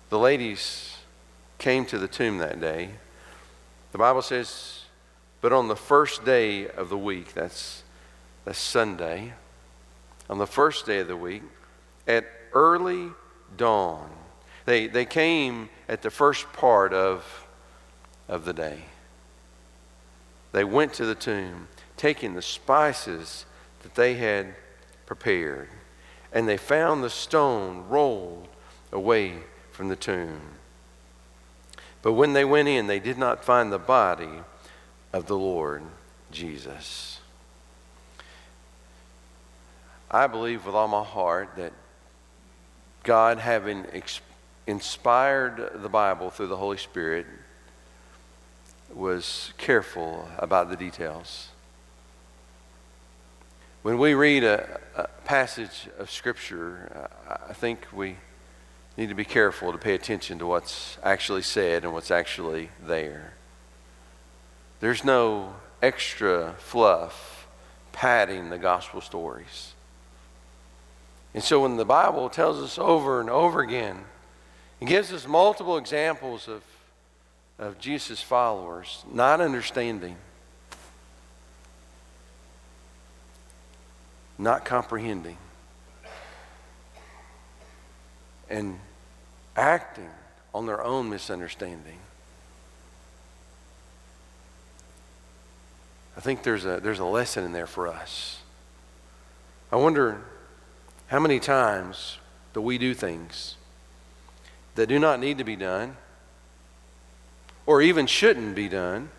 The 0.10 0.20
ladies 0.20 0.98
came 1.58 1.86
to 1.86 1.98
the 1.98 2.08
tomb 2.08 2.40
that 2.40 2.60
day. 2.60 2.90
The 3.94 3.98
Bible 3.98 4.22
says, 4.22 4.84
but 5.40 5.54
on 5.54 5.68
the 5.68 5.76
first 5.76 6.24
day 6.26 6.68
of 6.68 6.90
the 6.90 6.98
week, 6.98 7.34
that's, 7.34 7.83
that's 8.46 8.60
Sunday, 8.60 9.34
on 10.30 10.38
the 10.38 10.48
first 10.48 10.86
day 10.86 11.00
of 11.00 11.08
the 11.08 11.18
week, 11.18 11.44
at 12.08 12.26
early 12.54 13.10
dawn, 13.58 14.10
they, 14.66 14.88
they 14.88 15.06
came 15.06 15.70
at 15.88 16.02
the 16.02 16.10
first 16.10 16.52
part 16.54 16.94
of, 16.94 17.48
of 18.28 18.46
the 18.46 18.54
day. 18.54 18.80
They 20.52 20.64
went 20.64 20.94
to 20.94 21.06
the 21.06 21.16
tomb, 21.16 21.68
taking 21.98 22.34
the 22.34 22.42
spices 22.42 23.46
that 23.82 23.96
they 23.96 24.16
had 24.16 24.56
prepared, 25.06 25.70
and 26.32 26.48
they 26.48 26.58
found 26.58 27.04
the 27.04 27.10
stone 27.10 27.86
rolled 27.90 28.48
away 28.92 29.34
from 29.72 29.90
the 29.90 29.96
tomb. 29.96 30.42
But 32.02 32.14
when 32.14 32.34
they 32.34 32.46
went 32.46 32.68
in, 32.68 32.88
they 32.88 33.00
did 33.00 33.18
not 33.18 33.44
find 33.44 33.72
the 33.72 33.80
body 33.80 34.42
of 35.12 35.28
the 35.28 35.38
Lord 35.38 35.84
Jesus. 36.32 37.13
I 40.14 40.28
believe 40.28 40.68
with 40.68 40.76
all 40.76 40.88
my 40.88 41.04
heart 41.04 41.56
that 41.58 41.74
God, 43.02 43.40
having 43.40 43.88
inspired 44.68 45.82
the 45.82 45.90
Bible 45.90 46.30
through 46.30 46.48
the 46.48 46.58
Holy 46.58 46.78
Spirit, 46.78 47.26
was 48.94 49.52
careful 49.58 50.30
about 50.38 50.70
the 50.70 50.76
details. 50.76 51.50
When 53.82 53.98
we 53.98 54.14
read 54.14 54.44
a, 54.44 54.80
a 54.96 55.08
passage 55.26 55.90
of 55.98 56.12
Scripture, 56.12 57.10
I 57.50 57.54
think 57.54 57.88
we 57.92 58.18
need 58.96 59.10
to 59.10 59.16
be 59.16 59.26
careful 59.26 59.72
to 59.72 59.80
pay 59.80 59.96
attention 59.96 60.38
to 60.38 60.46
what's 60.46 61.00
actually 61.02 61.42
said 61.42 61.84
and 61.84 61.92
what's 61.92 62.12
actually 62.12 62.70
there. 62.86 63.34
There's 64.80 65.04
no 65.04 65.56
extra 65.82 66.54
fluff 66.60 67.48
padding 67.92 68.52
the 68.52 68.60
gospel 68.60 69.02
stories. 69.02 69.73
And 71.34 71.44
so 71.44 71.62
when 71.62 71.78
the 71.78 71.86
Bible 71.86 72.30
tells 72.30 72.60
us 72.60 72.78
over 72.78 73.20
and 73.20 73.30
over 73.30 73.62
again, 73.62 73.98
it 74.80 74.86
gives 74.86 75.12
us 75.12 75.28
multiple 75.28 75.78
examples 75.78 76.48
of, 76.48 76.62
of 77.58 77.80
Jesus' 77.80 78.22
followers 78.22 79.04
not 79.12 79.42
understanding, 79.42 80.18
not 84.38 84.64
comprehending, 84.66 85.38
and 88.50 88.80
acting 89.56 90.10
on 90.54 90.66
their 90.68 90.84
own 90.84 91.10
misunderstanding. 91.10 91.98
I 96.16 96.20
think 96.20 96.44
there's 96.44 96.66
a, 96.66 96.80
there's 96.80 97.00
a 97.00 97.06
lesson 97.06 97.44
in 97.44 97.54
there 97.54 97.66
for 97.66 97.88
us. 97.88 98.40
I 99.72 99.78
wonder 99.78 100.22
how 101.14 101.20
many 101.20 101.40
times 101.40 102.18
do 102.56 102.62
we 102.62 102.80
do 102.80 102.96
things 102.96 103.54
that 104.74 104.88
do 104.88 104.98
not 104.98 105.20
need 105.20 105.38
to 105.38 105.44
be 105.44 105.56
done 105.56 105.96
or 107.68 107.84
even 107.84 108.08
shouldn't 108.08 108.56
be 108.56 108.68
done 108.68 109.12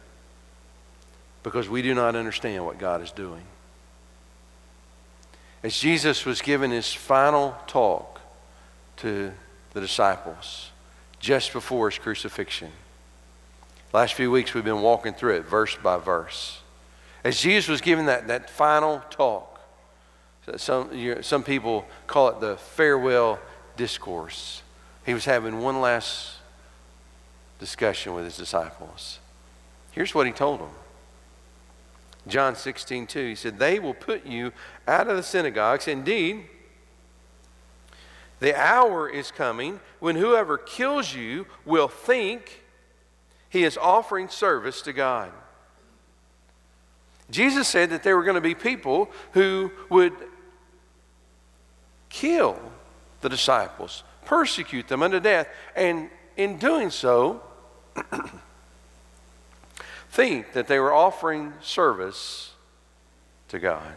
because 1.45 1.69
we 1.69 1.83
do 1.83 1.95
not 1.95 2.17
understand 2.17 2.67
what 2.67 2.79
God 2.79 3.01
is 3.01 3.13
doing? 3.13 3.45
As 5.63 5.79
Jesus 5.79 6.27
was 6.27 6.43
giving 6.43 6.73
his 6.73 6.93
final 6.93 7.55
talk 7.69 8.21
to 8.97 9.31
the 9.73 9.81
disciples 9.81 10.71
just 11.21 11.53
before 11.53 11.91
his 11.91 12.01
crucifixion. 12.01 12.73
Last 13.93 14.15
few 14.15 14.33
weeks 14.33 14.53
we've 14.53 14.65
been 14.65 14.83
walking 14.83 15.15
through 15.15 15.37
it 15.37 15.45
verse 15.45 15.77
by 15.77 15.99
verse. 15.99 16.59
As 17.23 17.41
Jesus 17.41 17.69
was 17.69 17.81
giving 17.81 18.07
that, 18.07 18.27
that 18.27 18.51
final 18.51 19.01
talk, 19.11 19.54
some, 20.57 20.93
you 20.93 21.17
know, 21.17 21.21
some 21.21 21.43
people 21.43 21.87
call 22.07 22.29
it 22.29 22.41
the 22.41 22.57
farewell 22.57 23.39
discourse. 23.77 24.63
He 25.07 25.15
was 25.15 25.25
having 25.25 25.61
one 25.61 25.81
last 25.81 26.37
discussion 27.59 28.15
with 28.15 28.25
his 28.25 28.37
disciples. 28.37 29.19
Here's 29.93 30.15
what 30.15 30.27
he 30.27 30.33
told 30.33 30.61
them. 30.61 30.71
John 32.27 32.57
16, 32.57 33.07
2, 33.07 33.29
he 33.29 33.35
said, 33.35 33.59
They 33.59 33.79
will 33.79 33.95
put 33.95 34.27
you 34.27 34.53
out 34.89 35.09
of 35.09 35.17
the 35.17 35.23
synagogues. 35.23 35.89
Indeed, 35.89 36.47
the 38.41 38.59
hour 38.59 39.09
is 39.09 39.31
coming 39.31 39.81
when 40.01 40.17
whoever 40.17 40.59
kills 40.59 41.15
you 41.15 41.47
will 41.65 41.89
think 41.89 42.63
he 43.49 43.65
is 43.65 43.79
offering 43.79 44.29
service 44.29 44.83
to 44.83 44.93
God. 44.93 45.31
Jesus 47.31 47.69
said 47.69 47.91
that 47.91 48.03
there 48.03 48.17
were 48.17 48.25
going 48.25 48.35
to 48.35 48.41
be 48.41 48.55
people 48.55 49.11
who 49.33 49.71
would 49.89 50.13
kill 52.15 52.57
the 53.23 53.29
disciples, 53.29 54.05
persecute 54.25 54.87
them 54.87 55.03
unto 55.03 55.19
death, 55.19 55.49
and 55.75 56.09
in 56.37 56.59
doing 56.59 56.91
so, 56.91 57.43
think 60.11 60.53
that 60.53 60.69
they 60.69 60.79
were 60.79 60.95
offering 60.95 61.53
service 61.61 62.53
to 63.49 63.59
God. 63.59 63.93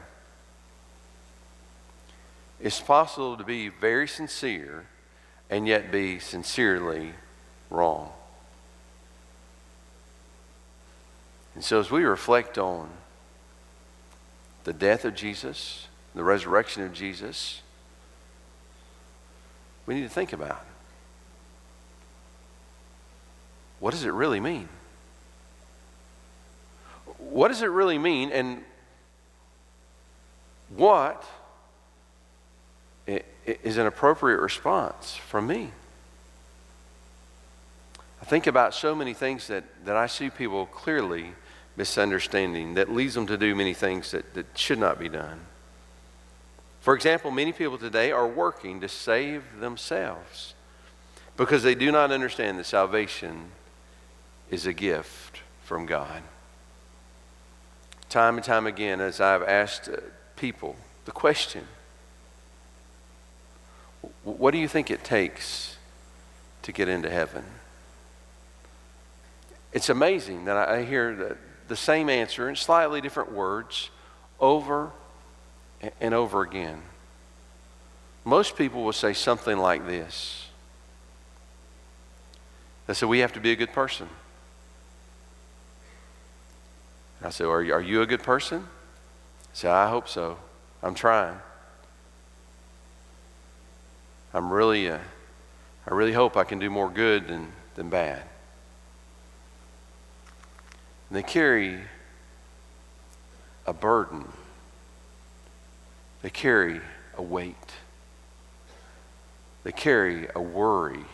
It's 2.59 2.81
possible 2.81 3.38
to 3.38 3.43
be 3.43 3.69
very 3.69 4.07
sincere 4.07 4.88
and 5.51 5.67
yet 5.67 5.91
be 5.91 6.17
sincerely 6.17 7.13
wrong. 7.69 8.09
And 11.53 11.63
so, 11.63 11.79
as 11.79 11.91
we 11.91 12.03
reflect 12.03 12.57
on 12.57 12.89
the 14.63 14.74
death 14.74 15.05
of 15.05 15.13
Jesus, 15.13 15.88
the 16.15 16.24
resurrection 16.24 16.81
of 16.83 16.93
Jesus, 16.93 17.62
we 19.88 19.96
need 19.96 20.03
to 20.03 20.10
think 20.10 20.34
about 20.34 20.63
what 23.79 23.91
does 23.91 24.03
it 24.03 24.13
really 24.13 24.39
mean? 24.39 24.70
What 27.17 27.48
does 27.48 27.62
it 27.62 27.67
really 27.67 27.98
mean, 27.98 28.32
and 28.32 28.63
what 30.75 31.24
is 33.08 33.77
an 33.77 33.88
appropriate 33.88 34.39
response 34.39 35.15
from 35.15 35.48
me. 35.48 35.72
I 38.22 38.25
think 38.25 38.48
about 38.48 38.74
so 38.74 38.94
many 38.94 39.13
things 39.13 39.48
that, 39.48 39.63
that 39.86 39.96
I 39.96 40.08
see 40.08 40.29
people 40.29 40.65
clearly 40.65 41.34
misunderstanding 41.77 42.74
that 42.74 42.91
leads 42.91 43.13
them 43.13 43.27
to 43.27 43.38
do 43.38 43.56
many 43.56 43.74
things 43.74 44.12
that, 44.12 44.34
that 44.34 44.48
should 44.56 44.79
not 44.79 45.00
be 45.00 45.08
done. 45.08 45.39
For 46.81 46.96
example, 46.96 47.31
many 47.31 47.51
people 47.51 47.77
today 47.77 48.12
are 48.12 48.27
working 48.27 48.79
to 48.81 48.88
save 48.88 49.60
themselves 49.60 50.53
because 51.36 51.63
they 51.63 51.75
do 51.75 51.91
not 51.91 52.12
understand 52.12 52.57
that 52.60 52.65
salvation 52.65 53.51
is 54.50 54.65
a 54.65 54.74
gift 54.74 55.41
from 55.63 55.86
God. 55.86 56.24
Time 58.10 58.38
and 58.38 58.43
time 58.43 58.65
again, 58.65 59.01
as 59.01 59.19
I've 59.19 59.43
asked 59.43 59.89
uh, 59.89 59.98
people 60.38 60.77
the 61.05 61.12
question, 61.12 61.67
what 64.24 64.51
do 64.51 64.57
you 64.57 64.67
think 64.67 64.89
it 64.89 65.03
takes 65.03 65.77
to 66.63 66.72
get 66.72 66.88
into 66.88 67.10
heaven? 67.10 67.43
It's 69.74 69.89
amazing 69.89 70.46
that 70.46 70.69
I 70.69 70.84
hear 70.84 71.15
the, 71.15 71.38
the 71.67 71.75
same 71.75 72.10
answer 72.10 72.50
in 72.50 72.55
slightly 72.55 73.01
different 73.01 73.31
words 73.31 73.89
over 74.39 74.91
and 76.01 76.13
over 76.13 76.41
again. 76.41 76.81
Most 78.25 78.55
people 78.55 78.84
will 78.84 78.93
say 78.93 79.13
something 79.13 79.57
like 79.57 79.86
this. 79.86 80.48
They 82.88 82.93
say, 82.93 83.05
We 83.05 83.19
have 83.19 83.34
to 83.34 83.39
be 83.39 83.51
a 83.51 83.55
good 83.55 83.74
person. 83.74 84.10
I 87.22 87.29
say, 87.29 87.46
Are 87.46 87.62
you, 87.62 87.74
are 87.74 87.81
you 87.81 88.01
a 88.01 88.05
good 88.05 88.24
person? 88.24 88.65
I 88.65 89.53
say, 89.53 89.69
I 89.69 89.89
hope 89.89 90.07
so. 90.07 90.38
I'm 90.84 90.93
trying. 90.93 91.38
I'm 94.34 94.51
really, 94.51 94.89
uh, 94.89 95.00
I 95.88 95.93
really 95.93 96.13
hope 96.13 96.38
I 96.38 96.43
can 96.43 96.60
do 96.60 96.69
more 96.69 96.89
good 96.89 97.27
than, 97.27 97.51
than 97.75 97.89
bad. 97.89 98.24
And 101.10 101.17
they 101.17 101.24
carry 101.24 101.79
a 103.65 103.74
burden, 103.74 104.27
they 106.21 106.29
carry 106.29 106.81
a 107.17 107.21
weight, 107.21 107.55
they 109.63 109.71
carry 109.71 110.27
a 110.36 110.41
worry 110.41 111.05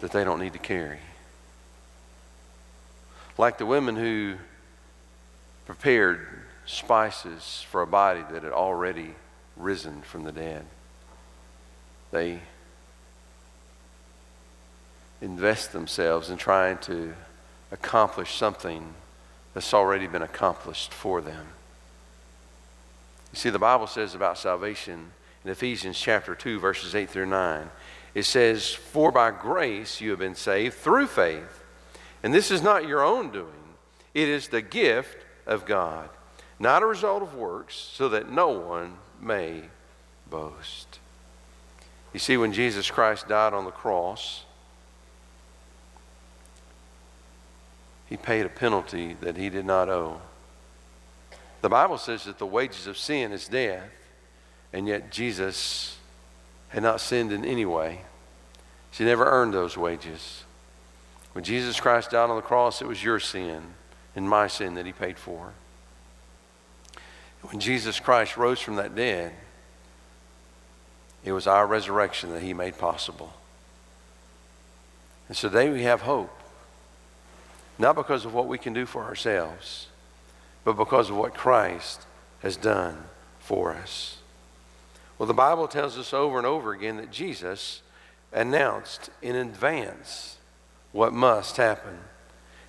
that 0.00 0.10
they 0.10 0.24
don't 0.24 0.40
need 0.40 0.52
to 0.52 0.58
carry. 0.58 0.98
Like 3.38 3.58
the 3.58 3.66
women 3.66 3.96
who 3.96 4.34
prepared 5.64 6.26
spices 6.66 7.64
for 7.70 7.82
a 7.82 7.86
body 7.86 8.22
that 8.32 8.42
had 8.42 8.52
already 8.52 9.14
risen 9.56 10.02
from 10.02 10.24
the 10.24 10.32
dead. 10.32 10.64
They 12.10 12.40
invest 15.20 15.72
themselves 15.72 16.30
in 16.30 16.36
trying 16.36 16.78
to 16.78 17.14
accomplish 17.70 18.34
something 18.34 18.94
that's 19.54 19.72
already 19.72 20.06
been 20.06 20.22
accomplished 20.22 20.92
for 20.92 21.20
them. 21.20 21.46
You 23.32 23.38
see, 23.38 23.50
the 23.50 23.58
Bible 23.58 23.86
says 23.86 24.14
about 24.14 24.38
salvation 24.38 25.12
in 25.44 25.50
Ephesians 25.50 25.98
chapter 25.98 26.34
2, 26.34 26.60
verses 26.60 26.94
8 26.94 27.08
through 27.08 27.26
9. 27.26 27.70
It 28.14 28.24
says, 28.24 28.70
For 28.70 29.10
by 29.10 29.30
grace 29.30 30.00
you 30.00 30.10
have 30.10 30.18
been 30.18 30.34
saved 30.34 30.74
through 30.74 31.06
faith. 31.06 31.64
And 32.22 32.32
this 32.32 32.50
is 32.50 32.62
not 32.62 32.86
your 32.86 33.02
own 33.02 33.30
doing, 33.30 33.48
it 34.14 34.28
is 34.28 34.48
the 34.48 34.62
gift 34.62 35.24
of 35.46 35.66
God, 35.66 36.08
not 36.58 36.82
a 36.82 36.86
result 36.86 37.22
of 37.22 37.34
works, 37.34 37.74
so 37.74 38.08
that 38.10 38.30
no 38.30 38.50
one 38.50 38.98
may 39.20 39.62
boast. 40.30 40.98
You 42.12 42.20
see, 42.20 42.36
when 42.36 42.52
Jesus 42.52 42.90
Christ 42.90 43.26
died 43.26 43.54
on 43.54 43.64
the 43.64 43.70
cross, 43.70 44.44
he 48.06 48.18
paid 48.18 48.44
a 48.44 48.50
penalty 48.50 49.16
that 49.22 49.38
he 49.38 49.48
did 49.48 49.64
not 49.64 49.88
owe. 49.88 50.20
The 51.62 51.68
Bible 51.68 51.96
says 51.96 52.24
that 52.24 52.38
the 52.38 52.46
wages 52.46 52.86
of 52.86 52.98
sin 52.98 53.32
is 53.32 53.48
death, 53.48 53.88
and 54.72 54.86
yet 54.86 55.10
Jesus 55.10 55.96
had 56.68 56.82
not 56.82 57.00
sinned 57.00 57.32
in 57.32 57.44
any 57.44 57.64
way. 57.64 58.02
She 58.90 59.04
never 59.04 59.24
earned 59.24 59.54
those 59.54 59.76
wages. 59.76 60.44
When 61.32 61.44
Jesus 61.44 61.80
Christ 61.80 62.10
died 62.10 62.28
on 62.28 62.36
the 62.36 62.42
cross, 62.42 62.82
it 62.82 62.88
was 62.88 63.02
your 63.02 63.20
sin 63.20 63.62
and 64.14 64.28
my 64.28 64.48
sin 64.48 64.74
that 64.74 64.86
he 64.86 64.92
paid 64.92 65.16
for. 65.18 65.54
When 67.42 67.60
Jesus 67.60 68.00
Christ 68.00 68.36
rose 68.36 68.60
from 68.60 68.76
that 68.76 68.94
dead, 68.94 69.32
it 71.24 71.32
was 71.32 71.46
our 71.46 71.66
resurrection 71.66 72.32
that 72.32 72.42
he 72.42 72.54
made 72.54 72.76
possible. 72.76 73.32
And 75.28 75.36
so 75.36 75.48
today 75.48 75.70
we 75.70 75.82
have 75.84 76.02
hope. 76.02 76.36
Not 77.78 77.96
because 77.96 78.24
of 78.24 78.34
what 78.34 78.48
we 78.48 78.58
can 78.58 78.72
do 78.72 78.84
for 78.84 79.04
ourselves, 79.04 79.86
but 80.64 80.74
because 80.74 81.10
of 81.10 81.16
what 81.16 81.34
Christ 81.34 82.02
has 82.40 82.56
done 82.56 83.04
for 83.38 83.72
us. 83.72 84.18
Well, 85.18 85.26
the 85.26 85.34
Bible 85.34 85.68
tells 85.68 85.98
us 85.98 86.12
over 86.12 86.38
and 86.38 86.46
over 86.46 86.72
again 86.72 86.96
that 86.96 87.12
Jesus 87.12 87.82
announced 88.32 89.10
in 89.20 89.36
advance 89.36 90.38
what 90.92 91.12
must 91.12 91.56
happen. 91.56 91.98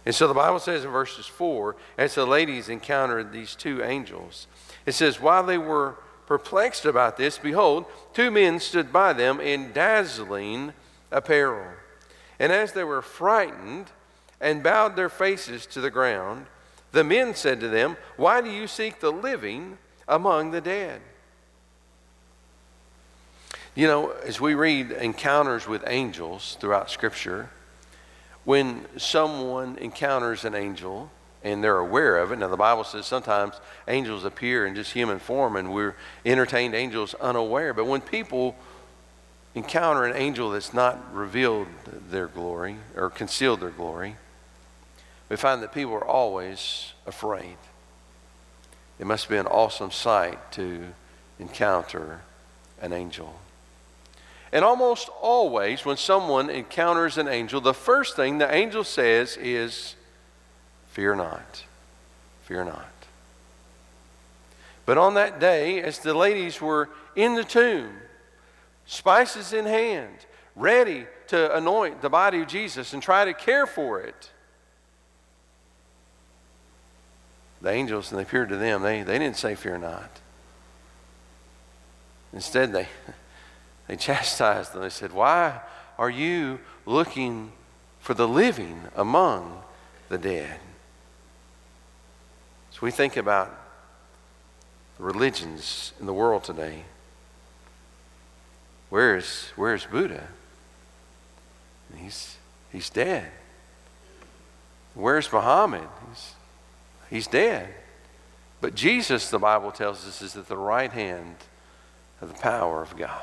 And 0.05 0.13
so 0.13 0.27
the 0.27 0.33
Bible 0.33 0.59
says 0.59 0.83
in 0.83 0.91
verses 0.91 1.25
4 1.25 1.75
as 1.97 2.15
the 2.15 2.27
ladies 2.27 2.69
encountered 2.69 3.31
these 3.31 3.55
two 3.55 3.83
angels, 3.83 4.47
it 4.85 4.91
says, 4.91 5.21
While 5.21 5.43
they 5.43 5.57
were 5.57 5.95
perplexed 6.25 6.85
about 6.85 7.17
this, 7.17 7.37
behold, 7.37 7.85
two 8.13 8.29
men 8.29 8.59
stood 8.59 8.91
by 8.91 9.13
them 9.13 9.39
in 9.39 9.71
dazzling 9.71 10.73
apparel. 11.11 11.73
And 12.39 12.51
as 12.51 12.73
they 12.73 12.83
were 12.83 13.01
frightened 13.01 13.87
and 14.41 14.63
bowed 14.63 14.95
their 14.95 15.09
faces 15.09 15.65
to 15.67 15.79
the 15.79 15.91
ground, 15.91 16.47
the 16.93 17.03
men 17.03 17.35
said 17.35 17.59
to 17.59 17.67
them, 17.67 17.97
Why 18.15 18.39
do 18.39 18.49
you 18.49 18.67
seek 18.67 19.01
the 19.01 19.11
living 19.11 19.77
among 20.07 20.51
the 20.51 20.61
dead? 20.61 21.01
You 23.75 23.87
know, 23.87 24.11
as 24.23 24.39
we 24.39 24.53
read 24.53 24.91
encounters 24.91 25.67
with 25.67 25.83
angels 25.87 26.55
throughout 26.61 26.91
Scripture, 26.91 27.49
when 28.45 28.85
someone 28.97 29.77
encounters 29.79 30.45
an 30.45 30.53
angel 30.53 31.09
and 31.43 31.63
they're 31.63 31.79
aware 31.79 32.17
of 32.17 32.31
it, 32.31 32.37
now 32.37 32.47
the 32.47 32.55
Bible 32.55 32.83
says 32.83 33.07
sometimes 33.07 33.55
angels 33.87 34.23
appear 34.23 34.67
in 34.67 34.75
just 34.75 34.93
human 34.93 35.17
form 35.17 35.55
and 35.55 35.73
we're 35.73 35.95
entertained 36.23 36.75
angels 36.75 37.15
unaware, 37.15 37.73
but 37.73 37.85
when 37.85 38.01
people 38.01 38.55
encounter 39.55 40.05
an 40.05 40.15
angel 40.15 40.51
that's 40.51 40.73
not 40.73 41.13
revealed 41.13 41.67
their 42.11 42.27
glory 42.27 42.75
or 42.95 43.09
concealed 43.09 43.61
their 43.61 43.71
glory, 43.71 44.15
we 45.33 45.37
find 45.37 45.63
that 45.63 45.71
people 45.71 45.95
are 45.95 46.05
always 46.05 46.93
afraid. 47.07 47.57
It 48.99 49.07
must 49.07 49.29
be 49.29 49.37
an 49.37 49.47
awesome 49.47 49.89
sight 49.89 50.51
to 50.51 50.93
encounter 51.39 52.21
an 52.79 52.93
angel. 52.93 53.33
And 54.51 54.63
almost 54.63 55.09
always, 55.19 55.85
when 55.85 55.97
someone 55.97 56.51
encounters 56.51 57.17
an 57.17 57.27
angel, 57.27 57.61
the 57.61 57.73
first 57.73 58.15
thing 58.15 58.37
the 58.37 58.53
angel 58.53 58.83
says 58.83 59.35
is, 59.37 59.95
Fear 60.89 61.15
not, 61.15 61.63
fear 62.43 62.63
not. 62.63 62.85
But 64.85 64.99
on 64.99 65.15
that 65.15 65.39
day, 65.39 65.81
as 65.81 65.97
the 65.97 66.13
ladies 66.13 66.61
were 66.61 66.89
in 67.15 67.33
the 67.33 67.43
tomb, 67.43 67.89
spices 68.85 69.51
in 69.51 69.65
hand, 69.65 70.27
ready 70.55 71.07
to 71.29 71.57
anoint 71.57 72.03
the 72.03 72.09
body 72.11 72.41
of 72.41 72.47
Jesus 72.47 72.93
and 72.93 73.01
try 73.01 73.25
to 73.25 73.33
care 73.33 73.65
for 73.65 73.99
it, 73.99 74.29
the 77.63 77.71
angels, 77.71 78.11
and 78.11 78.19
they 78.19 78.23
appeared 78.23 78.49
to 78.49 78.57
them, 78.57 78.83
they, 78.83 79.01
they 79.01 79.17
didn't 79.17 79.37
say, 79.37 79.55
Fear 79.55 79.79
not. 79.79 80.19
Instead, 82.31 82.71
they. 82.71 82.87
They 83.85 83.97
chastised 83.97 84.71
them. 84.71 84.81
They 84.81 84.89
said, 84.89 85.11
Why 85.11 85.59
are 85.97 86.09
you 86.09 86.59
looking 86.85 87.51
for 87.99 88.13
the 88.13 88.27
living 88.27 88.83
among 88.95 89.61
the 90.07 90.17
dead? 90.17 90.59
So 92.71 92.79
we 92.81 92.91
think 92.91 93.17
about 93.17 93.53
the 94.97 95.03
religions 95.03 95.91
in 95.99 96.05
the 96.05 96.13
world 96.13 96.45
today. 96.45 96.83
Where's, 98.89 99.51
where's 99.55 99.85
Buddha? 99.85 100.27
He's, 101.97 102.37
he's 102.71 102.89
dead. 102.89 103.29
Where's 104.95 105.31
Muhammad? 105.31 105.87
He's, 106.09 106.33
he's 107.13 107.27
dead. 107.27 107.69
But 108.59 108.73
Jesus, 108.73 109.29
the 109.29 109.37
Bible 109.37 109.71
tells 109.71 110.07
us, 110.07 110.23
is 110.23 110.35
at 110.35 110.47
the 110.47 110.57
right 110.57 110.91
hand 110.91 111.35
of 112.21 112.33
the 112.33 112.39
power 112.39 112.81
of 112.81 112.97
God 112.97 113.21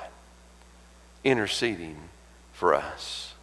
interceding 1.24 1.96
for 2.52 2.72
us. 2.72 3.34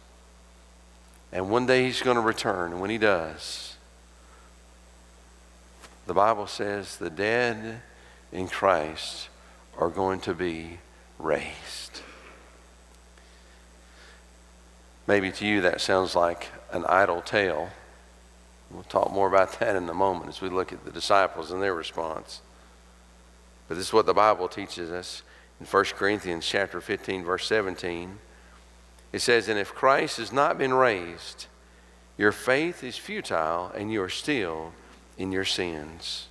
And 1.32 1.50
one 1.50 1.66
day 1.66 1.84
he's 1.84 2.00
going 2.00 2.16
to 2.16 2.22
return. 2.22 2.72
And 2.72 2.80
when 2.80 2.88
he 2.88 2.96
does, 2.96 3.76
the 6.06 6.14
Bible 6.14 6.46
says 6.46 6.96
the 6.96 7.10
dead 7.10 7.82
in 8.32 8.48
Christ 8.48 9.28
are 9.76 9.90
going 9.90 10.20
to 10.20 10.32
be 10.32 10.78
raised. 11.18 12.00
Maybe 15.06 15.30
to 15.30 15.46
you 15.46 15.60
that 15.60 15.82
sounds 15.82 16.16
like 16.16 16.48
an 16.72 16.86
idle 16.86 17.20
tale. 17.20 17.68
We'll 18.70 18.82
talk 18.84 19.12
more 19.12 19.28
about 19.28 19.58
that 19.60 19.76
in 19.76 19.88
a 19.88 19.94
moment 19.94 20.28
as 20.28 20.40
we 20.40 20.48
look 20.48 20.72
at 20.72 20.84
the 20.84 20.90
disciples 20.90 21.50
and 21.50 21.62
their 21.62 21.74
response. 21.74 22.42
But 23.68 23.76
this 23.76 23.88
is 23.88 23.92
what 23.92 24.06
the 24.06 24.14
Bible 24.14 24.48
teaches 24.48 24.90
us 24.90 25.22
in 25.60 25.66
1 25.66 25.84
Corinthians 25.96 26.46
chapter 26.46 26.80
15 26.80 27.24
verse 27.24 27.46
17 27.46 28.18
it 29.12 29.20
says 29.20 29.48
and 29.48 29.58
if 29.58 29.74
Christ 29.74 30.18
has 30.18 30.32
not 30.32 30.58
been 30.58 30.72
raised 30.72 31.46
your 32.16 32.32
faith 32.32 32.84
is 32.84 32.96
futile 32.96 33.72
and 33.74 33.92
you 33.92 34.02
are 34.02 34.08
still 34.08 34.72
in 35.16 35.32
your 35.32 35.44
sins 35.44 36.28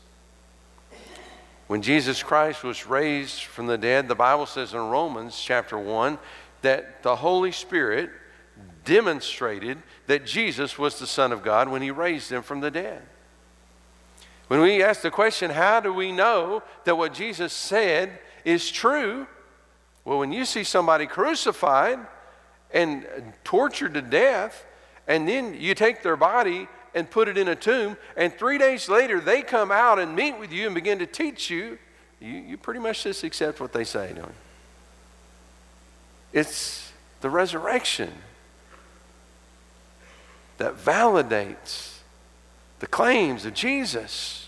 when 1.68 1.82
Jesus 1.82 2.24
Christ 2.24 2.64
was 2.64 2.88
raised 2.88 3.44
from 3.44 3.68
the 3.68 3.78
dead 3.78 4.08
the 4.08 4.16
Bible 4.16 4.46
says 4.46 4.74
in 4.74 4.80
Romans 4.80 5.40
chapter 5.40 5.78
1 5.78 6.18
that 6.62 7.04
the 7.04 7.18
Holy 7.18 7.52
Spirit 7.52 8.10
demonstrated 8.88 9.78
that 10.08 10.26
Jesus 10.26 10.80
was 10.80 10.98
the 10.98 11.06
son 11.06 11.32
of 11.32 11.44
God 11.44 11.70
when 11.70 11.84
he 11.84 11.92
raised 11.92 12.32
him 12.32 12.42
from 12.42 12.62
the 12.62 12.72
dead 12.72 13.04
when 14.48 14.62
we 14.62 14.82
ask 14.82 15.02
the 15.02 15.12
question, 15.12 15.52
how 15.52 15.80
do 15.80 15.94
we 15.94 16.12
know 16.12 16.64
that 16.86 16.96
what 16.96 17.14
Jesus 17.14 17.52
said 17.52 18.20
is 18.46 18.72
true. 18.72 19.28
Well, 20.06 20.20
when 20.20 20.32
you 20.32 20.46
see 20.46 20.64
somebody 20.64 21.06
crucified 21.06 22.00
and 22.74 23.06
tortured 23.44 23.94
to 23.96 24.02
death, 24.02 24.66
and 25.08 25.28
then 25.28 25.54
you 25.60 25.76
take 25.76 26.02
their 26.02 26.16
body 26.16 26.68
and 26.96 27.10
put 27.10 27.28
it 27.28 27.38
in 27.38 27.50
a 27.50 27.56
tomb, 27.56 27.98
and 28.16 28.34
three 28.34 28.58
days 28.58 28.88
later 28.88 29.20
they 29.20 29.42
come 29.42 29.72
out 29.72 30.00
and 30.00 30.16
meet 30.16 30.40
with 30.40 30.52
you 30.52 30.66
and 30.66 30.76
begin 30.76 31.00
to 31.00 31.06
teach 31.06 31.50
you, 31.50 31.78
you, 32.22 32.32
you 32.32 32.58
pretty 32.58 32.80
much 32.80 33.04
just 33.04 33.24
accept 33.24 33.60
what 33.60 33.74
they 33.74 33.84
say, 33.84 34.14
don't 34.16 34.28
you? 34.28 34.34
It's 36.34 36.92
the 37.22 37.30
resurrection 37.30 38.14
that 40.58 40.78
validates 40.78 42.00
the 42.80 42.88
claims 42.88 43.46
of 43.46 43.54
Jesus. 43.54 44.48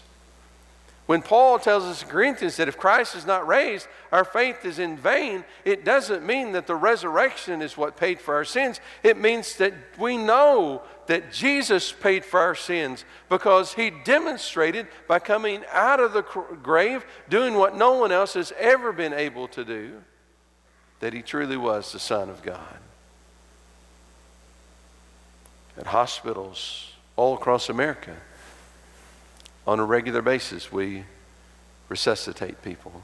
When 1.06 1.24
Paul 1.24 1.58
tells 1.58 1.86
us 1.86 2.04
in 2.04 2.08
Corinthians 2.08 2.58
that 2.58 2.68
if 2.68 2.78
Christ 2.78 3.16
is 3.16 3.26
not 3.26 3.48
raised, 3.48 3.88
our 4.12 4.24
faith 4.24 4.64
is 4.64 4.78
in 4.78 4.96
vain, 4.96 5.44
it 5.66 5.84
doesn't 5.84 6.24
mean 6.24 6.52
that 6.52 6.68
the 6.68 6.76
resurrection 6.76 7.64
is 7.64 7.76
what 7.76 7.98
paid 7.98 8.20
for 8.20 8.36
our 8.36 8.46
sins. 8.46 8.80
It 9.02 9.18
means 9.18 9.56
that 9.56 9.74
we 9.98 10.18
know 10.18 10.84
that 11.08 11.32
Jesus 11.32 11.92
paid 11.92 12.24
for 12.24 12.40
our 12.40 12.54
sins 12.54 13.06
because 13.28 13.74
he 13.74 13.90
demonstrated 13.90 14.86
by 15.08 15.18
coming 15.18 15.64
out 15.72 16.00
of 16.00 16.14
the 16.14 16.22
grave, 16.22 17.04
doing 17.28 17.56
what 17.56 17.76
no 17.76 17.94
one 17.94 18.12
else 18.12 18.36
has 18.36 18.54
ever 18.60 18.94
been 18.94 19.14
able 19.14 19.48
to 19.48 19.66
do, 19.66 20.04
that 21.00 21.14
he 21.14 21.24
truly 21.24 21.58
was 21.58 21.92
the 21.92 21.98
Son 21.98 22.30
of 22.30 22.44
God. 22.44 22.78
At 25.80 25.88
hospitals 25.88 26.92
all 27.16 27.36
across 27.36 27.70
America, 27.70 28.16
on 29.66 29.80
a 29.80 29.86
regular 29.86 30.22
basis, 30.22 30.72
we 30.72 31.06
resuscitate 31.88 32.62
people. 32.62 33.04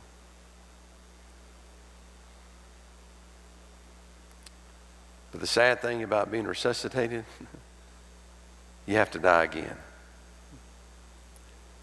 But 5.32 5.40
the 5.42 5.48
sad 5.48 5.82
thing 5.82 6.04
about 6.04 6.32
being 6.32 6.46
resuscitated, 6.46 7.24
you 8.86 8.96
have 8.96 9.12
to 9.12 9.20
die 9.20 9.46
again. 9.46 9.78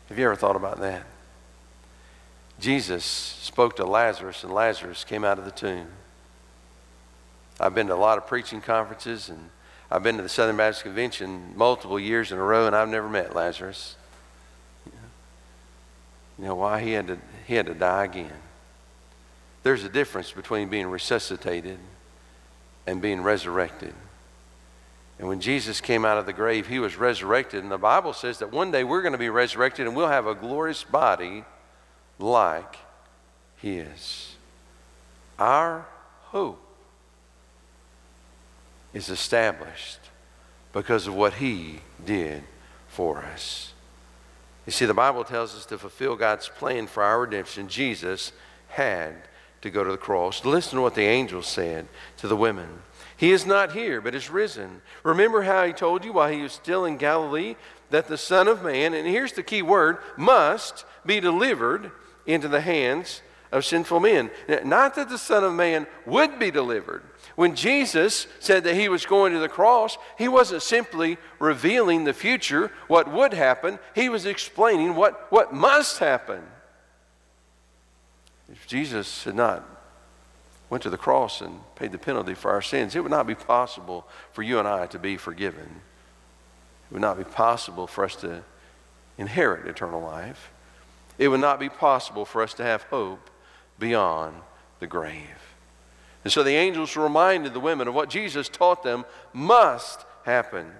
Have 0.08 0.18
you 0.18 0.26
ever 0.26 0.36
thought 0.36 0.56
about 0.56 0.78
that? 0.80 1.06
Jesus 2.60 3.04
spoke 3.04 3.76
to 3.76 3.84
Lazarus, 3.86 4.44
and 4.44 4.52
Lazarus 4.52 5.04
came 5.04 5.24
out 5.24 5.38
of 5.38 5.46
the 5.46 5.50
tomb. 5.50 5.88
I've 7.58 7.74
been 7.74 7.86
to 7.86 7.94
a 7.94 7.96
lot 7.96 8.18
of 8.18 8.26
preaching 8.26 8.60
conferences, 8.60 9.30
and 9.30 9.48
I've 9.92 10.02
been 10.02 10.16
to 10.16 10.22
the 10.22 10.28
Southern 10.30 10.56
Baptist 10.56 10.84
Convention 10.84 11.52
multiple 11.54 12.00
years 12.00 12.32
in 12.32 12.38
a 12.38 12.42
row, 12.42 12.66
and 12.66 12.74
I've 12.74 12.88
never 12.88 13.10
met 13.10 13.36
Lazarus. 13.36 13.96
You 16.38 16.46
know 16.46 16.54
why? 16.54 16.80
He 16.80 16.92
had 16.92 17.08
to, 17.08 17.18
he 17.46 17.56
had 17.56 17.66
to 17.66 17.74
die 17.74 18.04
again. 18.04 18.32
There's 19.64 19.84
a 19.84 19.90
difference 19.90 20.32
between 20.32 20.70
being 20.70 20.86
resuscitated 20.86 21.78
and 22.86 23.02
being 23.02 23.22
resurrected. 23.22 23.92
And 25.18 25.28
when 25.28 25.42
Jesus 25.42 25.82
came 25.82 26.06
out 26.06 26.16
of 26.16 26.24
the 26.24 26.32
grave, 26.32 26.68
he 26.68 26.78
was 26.78 26.96
resurrected. 26.96 27.62
And 27.62 27.70
the 27.70 27.76
Bible 27.76 28.14
says 28.14 28.38
that 28.38 28.50
one 28.50 28.70
day 28.70 28.84
we're 28.84 29.02
going 29.02 29.12
to 29.12 29.18
be 29.18 29.28
resurrected 29.28 29.86
and 29.86 29.94
we'll 29.94 30.08
have 30.08 30.26
a 30.26 30.34
glorious 30.34 30.84
body 30.84 31.44
like 32.18 32.76
his. 33.58 34.36
Our 35.38 35.84
hope 36.22 36.71
is 38.92 39.08
established 39.08 39.98
because 40.72 41.06
of 41.06 41.14
what 41.14 41.34
he 41.34 41.80
did 42.04 42.42
for 42.88 43.18
us. 43.18 43.72
You 44.66 44.72
see, 44.72 44.84
the 44.84 44.94
Bible 44.94 45.24
tells 45.24 45.56
us 45.56 45.66
to 45.66 45.78
fulfill 45.78 46.16
God's 46.16 46.48
plan 46.48 46.86
for 46.86 47.02
our 47.02 47.20
redemption, 47.20 47.68
Jesus 47.68 48.32
had 48.68 49.14
to 49.62 49.70
go 49.70 49.84
to 49.84 49.90
the 49.90 49.96
cross. 49.96 50.44
Listen 50.44 50.76
to 50.76 50.82
what 50.82 50.94
the 50.94 51.02
angel 51.02 51.42
said 51.42 51.86
to 52.18 52.28
the 52.28 52.36
women. 52.36 52.68
He 53.16 53.32
is 53.32 53.46
not 53.46 53.72
here, 53.72 54.00
but 54.00 54.14
is 54.14 54.30
risen. 54.30 54.82
Remember 55.04 55.42
how 55.42 55.64
he 55.64 55.72
told 55.72 56.04
you 56.04 56.12
while 56.12 56.30
he 56.30 56.42
was 56.42 56.52
still 56.52 56.84
in 56.84 56.96
Galilee 56.96 57.56
that 57.90 58.08
the 58.08 58.18
Son 58.18 58.48
of 58.48 58.62
Man, 58.62 58.94
and 58.94 59.06
here's 59.06 59.32
the 59.32 59.42
key 59.42 59.62
word, 59.62 59.98
must 60.16 60.84
be 61.04 61.20
delivered 61.20 61.92
into 62.26 62.48
the 62.48 62.60
hands 62.60 63.20
of 63.52 63.64
sinful 63.64 64.00
men. 64.00 64.30
Not 64.64 64.94
that 64.94 65.08
the 65.08 65.18
Son 65.18 65.44
of 65.44 65.52
Man 65.52 65.86
would 66.06 66.38
be 66.38 66.50
delivered. 66.50 67.02
When 67.36 67.54
Jesus 67.54 68.26
said 68.40 68.64
that 68.64 68.74
he 68.74 68.88
was 68.88 69.06
going 69.06 69.32
to 69.32 69.38
the 69.38 69.48
cross, 69.48 69.96
he 70.18 70.26
wasn't 70.26 70.62
simply 70.62 71.18
revealing 71.38 72.04
the 72.04 72.12
future, 72.12 72.72
what 72.88 73.10
would 73.10 73.32
happen, 73.32 73.78
he 73.94 74.08
was 74.08 74.26
explaining 74.26 74.94
what, 74.94 75.30
what 75.30 75.52
must 75.52 75.98
happen. 75.98 76.42
If 78.50 78.66
Jesus 78.66 79.24
had 79.24 79.34
not 79.34 79.68
went 80.68 80.82
to 80.82 80.90
the 80.90 80.98
cross 80.98 81.40
and 81.40 81.60
paid 81.76 81.92
the 81.92 81.98
penalty 81.98 82.34
for 82.34 82.50
our 82.50 82.62
sins, 82.62 82.96
it 82.96 83.00
would 83.00 83.10
not 83.10 83.26
be 83.26 83.34
possible 83.34 84.06
for 84.32 84.42
you 84.42 84.58
and 84.58 84.66
I 84.68 84.86
to 84.86 84.98
be 84.98 85.16
forgiven. 85.16 85.80
It 86.90 86.94
would 86.94 87.02
not 87.02 87.18
be 87.18 87.24
possible 87.24 87.86
for 87.86 88.04
us 88.04 88.16
to 88.16 88.42
inherit 89.16 89.66
eternal 89.66 90.00
life. 90.02 90.50
It 91.18 91.28
would 91.28 91.40
not 91.40 91.60
be 91.60 91.68
possible 91.68 92.24
for 92.24 92.42
us 92.42 92.54
to 92.54 92.62
have 92.62 92.82
hope 92.84 93.30
beyond 93.82 94.36
the 94.78 94.86
grave. 94.86 95.56
And 96.22 96.32
so 96.32 96.44
the 96.44 96.54
angels 96.54 96.96
reminded 96.96 97.52
the 97.52 97.58
women 97.58 97.88
of 97.88 97.94
what 97.94 98.08
Jesus 98.08 98.48
taught 98.48 98.84
them 98.84 99.04
must 99.32 100.04
happen. 100.24 100.70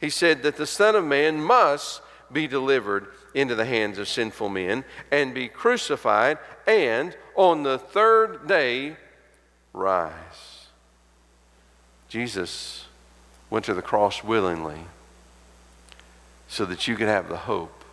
He 0.00 0.08
said 0.08 0.44
that 0.44 0.56
the 0.56 0.64
Son 0.66 0.94
of 0.94 1.04
Man 1.04 1.42
must 1.42 2.00
be 2.32 2.46
delivered 2.46 3.08
into 3.34 3.56
the 3.56 3.64
hands 3.64 3.98
of 3.98 4.06
sinful 4.06 4.50
men 4.50 4.84
and 5.10 5.34
be 5.34 5.48
crucified, 5.48 6.38
and 6.64 7.16
on 7.34 7.64
the 7.64 7.76
third 7.76 8.46
day 8.46 8.96
rise. 9.72 10.66
Jesus 12.08 12.86
went 13.50 13.64
to 13.64 13.74
the 13.74 13.82
cross 13.82 14.22
willingly 14.22 14.82
so 16.46 16.64
that 16.64 16.86
you 16.86 16.94
could 16.94 17.08
have 17.08 17.28
the 17.28 17.36
hope 17.36 17.84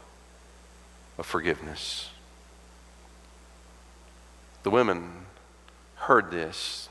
of 1.17 1.25
forgiveness. 1.25 2.12
The 4.65 4.71
women 4.71 5.28
heard 5.93 6.32
this, 6.32 6.89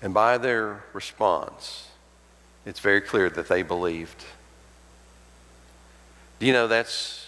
and 0.00 0.14
by 0.14 0.38
their 0.38 0.84
response, 0.92 1.88
it's 2.64 2.78
very 2.78 3.00
clear 3.00 3.28
that 3.28 3.48
they 3.48 3.64
believed. 3.64 4.24
Do 6.38 6.46
you 6.46 6.52
know 6.52 6.68
that's, 6.68 7.26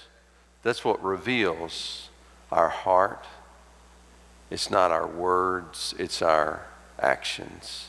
that's 0.63 0.85
what 0.85 1.03
reveals 1.03 2.09
our 2.53 2.69
heart? 2.69 3.27
It's 4.49 4.71
not 4.71 4.93
our 4.93 5.09
words, 5.09 5.93
it's 5.99 6.23
our 6.23 6.65
actions. 7.01 7.89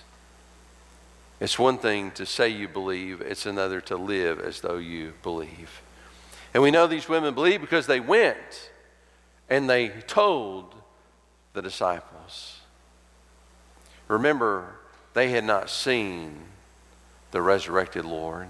It's 1.39 1.59
one 1.59 1.77
thing 1.77 2.09
to 2.13 2.25
say 2.25 2.49
you 2.49 2.67
believe, 2.67 3.21
it's 3.21 3.45
another 3.45 3.79
to 3.81 3.95
live 3.95 4.39
as 4.39 4.61
though 4.61 4.77
you 4.77 5.13
believe. 5.21 5.83
And 6.51 6.63
we 6.63 6.71
know 6.71 6.87
these 6.87 7.07
women 7.07 7.35
believe 7.35 7.61
because 7.61 7.85
they 7.85 7.99
went 7.99 8.71
and 9.51 9.69
they 9.69 9.89
told 9.89 10.73
the 11.53 11.61
disciples. 11.61 12.61
Remember, 14.07 14.77
they 15.13 15.29
had 15.29 15.43
not 15.43 15.69
seen 15.69 16.45
the 17.31 17.41
resurrected 17.41 18.05
Lord, 18.05 18.47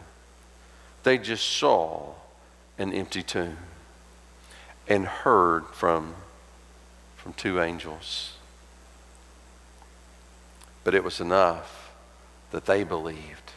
they 1.03 1.17
just 1.17 1.49
saw 1.49 2.13
an 2.77 2.93
empty 2.93 3.23
tomb 3.23 3.57
and 4.87 5.05
heard 5.05 5.65
from 5.73 6.13
from 7.17 7.33
two 7.33 7.61
angels. 7.61 8.33
But 10.83 10.95
it 10.95 11.03
was 11.03 11.19
enough 11.19 11.91
that 12.49 12.65
they 12.65 12.83
believed. 12.83 13.51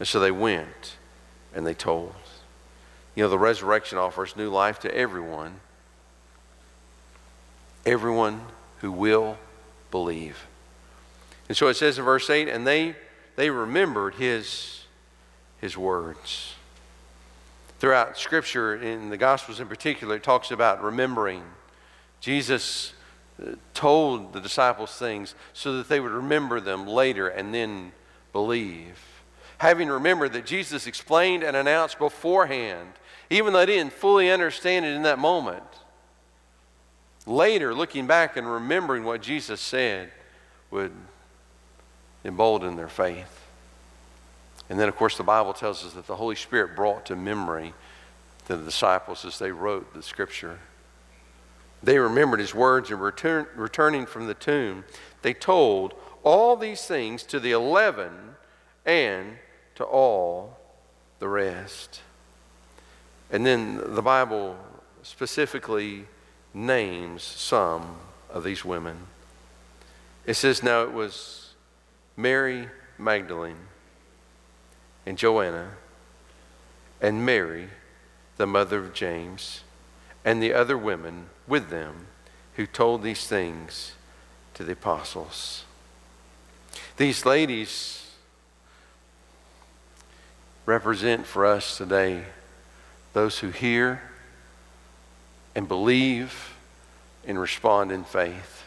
And 0.00 0.08
so 0.08 0.18
they 0.18 0.32
went 0.32 0.96
and 1.54 1.64
they 1.64 1.74
told. 1.74 2.14
You 3.14 3.22
know, 3.22 3.30
the 3.30 3.38
resurrection 3.38 3.96
offers 3.96 4.36
new 4.36 4.50
life 4.50 4.80
to 4.80 4.92
everyone. 4.92 5.60
Everyone 7.86 8.40
who 8.80 8.92
will 8.92 9.38
believe. 9.90 10.46
And 11.48 11.56
so 11.56 11.68
it 11.68 11.74
says 11.74 11.98
in 11.98 12.04
verse 12.04 12.28
8, 12.28 12.48
and 12.48 12.66
they, 12.66 12.96
they 13.36 13.48
remembered 13.48 14.16
his, 14.16 14.84
his 15.60 15.76
words. 15.76 16.54
Throughout 17.78 18.18
Scripture, 18.18 18.74
in 18.74 19.10
the 19.10 19.16
Gospels 19.16 19.60
in 19.60 19.68
particular, 19.68 20.16
it 20.16 20.22
talks 20.22 20.50
about 20.50 20.82
remembering. 20.82 21.44
Jesus 22.20 22.92
uh, 23.40 23.52
told 23.72 24.32
the 24.32 24.40
disciples 24.40 24.96
things 24.96 25.34
so 25.52 25.76
that 25.76 25.88
they 25.88 26.00
would 26.00 26.10
remember 26.10 26.58
them 26.58 26.86
later 26.86 27.28
and 27.28 27.54
then 27.54 27.92
believe. 28.32 28.98
Having 29.58 29.88
remembered 29.88 30.32
that 30.32 30.44
Jesus 30.44 30.86
explained 30.86 31.42
and 31.42 31.56
announced 31.56 31.98
beforehand, 31.98 32.88
even 33.30 33.52
though 33.52 33.60
they 33.60 33.66
didn't 33.66 33.92
fully 33.92 34.30
understand 34.30 34.84
it 34.84 34.94
in 34.94 35.02
that 35.02 35.18
moment, 35.18 35.62
later 37.26 37.74
looking 37.74 38.06
back 38.06 38.36
and 38.36 38.50
remembering 38.50 39.04
what 39.04 39.20
Jesus 39.20 39.60
said 39.60 40.10
would 40.70 40.92
embolden 42.24 42.76
their 42.76 42.88
faith. 42.88 43.42
And 44.68 44.80
then, 44.80 44.88
of 44.88 44.96
course, 44.96 45.16
the 45.16 45.22
Bible 45.22 45.52
tells 45.52 45.84
us 45.84 45.92
that 45.92 46.06
the 46.06 46.16
Holy 46.16 46.36
Spirit 46.36 46.74
brought 46.74 47.06
to 47.06 47.16
memory 47.16 47.74
the 48.46 48.56
disciples 48.56 49.24
as 49.24 49.38
they 49.38 49.52
wrote 49.52 49.92
the 49.94 50.02
scripture. 50.02 50.58
They 51.82 51.98
remembered 51.98 52.40
his 52.40 52.54
words 52.54 52.90
and 52.90 53.00
return, 53.00 53.46
returning 53.54 54.06
from 54.06 54.26
the 54.26 54.34
tomb, 54.34 54.84
they 55.22 55.34
told 55.34 55.94
all 56.22 56.56
these 56.56 56.84
things 56.84 57.22
to 57.24 57.38
the 57.38 57.52
eleven 57.52 58.12
and 58.84 59.38
to 59.76 59.84
all 59.84 60.58
the 61.18 61.28
rest. 61.28 62.00
And 63.30 63.44
then 63.44 63.94
the 63.94 64.02
Bible 64.02 64.56
specifically 65.02 66.06
names 66.56 67.22
some 67.22 67.96
of 68.30 68.42
these 68.42 68.64
women. 68.64 68.96
It 70.24 70.34
says, 70.34 70.62
Now 70.62 70.82
it 70.82 70.92
was 70.92 71.54
Mary 72.16 72.68
Magdalene 72.98 73.68
and 75.04 75.18
Joanna 75.18 75.72
and 77.00 77.26
Mary, 77.26 77.68
the 78.38 78.46
mother 78.46 78.78
of 78.78 78.94
James, 78.94 79.62
and 80.24 80.42
the 80.42 80.54
other 80.54 80.78
women 80.78 81.26
with 81.46 81.68
them 81.68 82.06
who 82.54 82.66
told 82.66 83.02
these 83.02 83.26
things 83.26 83.92
to 84.54 84.64
the 84.64 84.72
apostles. 84.72 85.64
These 86.96 87.26
ladies 87.26 88.10
represent 90.64 91.26
for 91.26 91.44
us 91.44 91.76
today 91.76 92.24
those 93.12 93.40
who 93.40 93.50
hear 93.50 94.00
and 95.56 95.66
believe 95.66 96.54
and 97.26 97.40
respond 97.40 97.90
in 97.90 98.04
faith. 98.04 98.64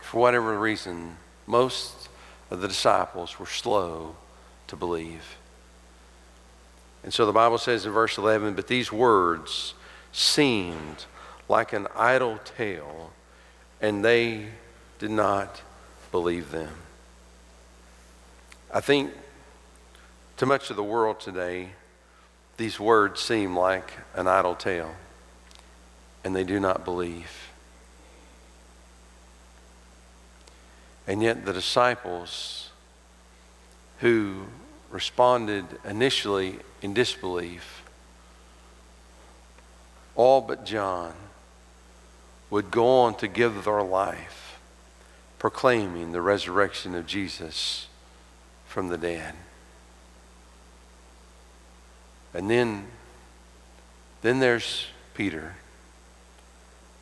For 0.00 0.18
whatever 0.18 0.58
reason, 0.58 1.18
most 1.46 2.08
of 2.50 2.62
the 2.62 2.66
disciples 2.66 3.38
were 3.38 3.46
slow 3.46 4.16
to 4.66 4.76
believe. 4.76 5.36
And 7.04 7.12
so 7.12 7.26
the 7.26 7.32
Bible 7.32 7.58
says 7.58 7.84
in 7.84 7.92
verse 7.92 8.16
11, 8.16 8.54
but 8.54 8.66
these 8.66 8.90
words 8.90 9.74
seemed 10.10 11.04
like 11.46 11.74
an 11.74 11.86
idle 11.94 12.38
tale, 12.56 13.12
and 13.80 14.02
they 14.02 14.46
did 14.98 15.10
not 15.10 15.60
believe 16.10 16.50
them. 16.50 16.72
I 18.72 18.80
think 18.80 19.12
to 20.38 20.46
much 20.46 20.70
of 20.70 20.76
the 20.76 20.82
world 20.82 21.20
today, 21.20 21.70
these 22.60 22.78
words 22.78 23.22
seem 23.22 23.56
like 23.56 23.90
an 24.14 24.28
idle 24.28 24.54
tale, 24.54 24.94
and 26.22 26.36
they 26.36 26.44
do 26.44 26.60
not 26.60 26.84
believe. 26.84 27.50
And 31.06 31.22
yet, 31.22 31.46
the 31.46 31.54
disciples 31.54 32.68
who 34.00 34.42
responded 34.90 35.64
initially 35.86 36.58
in 36.82 36.92
disbelief, 36.92 37.82
all 40.14 40.42
but 40.42 40.66
John, 40.66 41.14
would 42.50 42.70
go 42.70 42.86
on 42.86 43.14
to 43.16 43.26
give 43.26 43.64
their 43.64 43.82
life 43.82 44.58
proclaiming 45.38 46.12
the 46.12 46.20
resurrection 46.20 46.94
of 46.94 47.06
Jesus 47.06 47.86
from 48.66 48.88
the 48.88 48.98
dead. 48.98 49.34
And 52.34 52.50
then, 52.50 52.86
then 54.22 54.38
there's 54.40 54.86
Peter. 55.14 55.56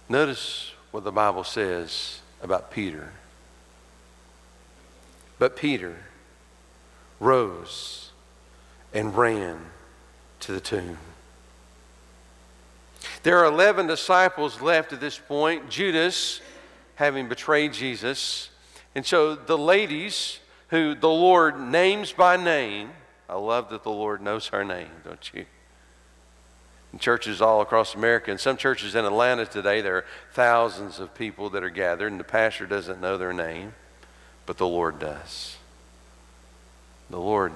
Notice 0.09 0.73
what 0.91 1.05
the 1.05 1.12
Bible 1.12 1.45
says 1.45 2.21
about 2.43 2.71
Peter. 2.71 3.12
But 5.38 5.57
Peter 5.57 5.97
rose 7.21 8.11
and 8.95 9.17
ran 9.17 9.59
to 10.41 10.53
the 10.53 10.61
tomb. 10.61 10.99
There 13.23 13.38
are 13.38 13.47
11 13.47 13.87
disciples 13.87 14.61
left 14.61 14.93
at 14.93 15.01
this 15.01 15.19
point, 15.19 15.69
Judas 15.69 16.41
having 16.95 17.29
betrayed 17.29 17.73
Jesus. 17.73 18.51
And 18.95 19.05
so 19.05 19.35
the 19.35 19.59
ladies 19.59 20.38
who 20.69 20.95
the 20.95 21.09
Lord 21.09 21.61
names 21.61 22.12
by 22.12 22.37
name, 22.37 22.91
I 23.29 23.37
love 23.37 23.71
that 23.71 23.83
the 23.83 23.91
Lord 23.91 24.23
knows 24.23 24.49
her 24.49 24.64
name, 24.64 24.88
don't 25.05 25.31
you? 25.35 25.45
In 26.93 26.99
churches 26.99 27.43
all 27.43 27.61
across 27.61 27.95
America, 27.95 28.31
and 28.31 28.41
some 28.41 28.57
churches 28.57 28.95
in 28.95 29.05
Atlanta 29.05 29.45
today, 29.45 29.83
there 29.83 29.97
are 29.97 30.05
thousands 30.33 30.99
of 30.99 31.14
people 31.14 31.51
that 31.51 31.62
are 31.62 31.71
gathered, 31.71 32.11
and 32.11 32.19
the 32.19 32.25
pastor 32.25 32.67
doesn't 32.67 33.01
know 33.01 33.19
their 33.19 33.35
name, 33.35 33.75
but 34.47 34.57
the 34.57 34.67
Lord 34.67 34.99
does. 34.99 35.57
The 37.11 37.19
Lord 37.21 37.53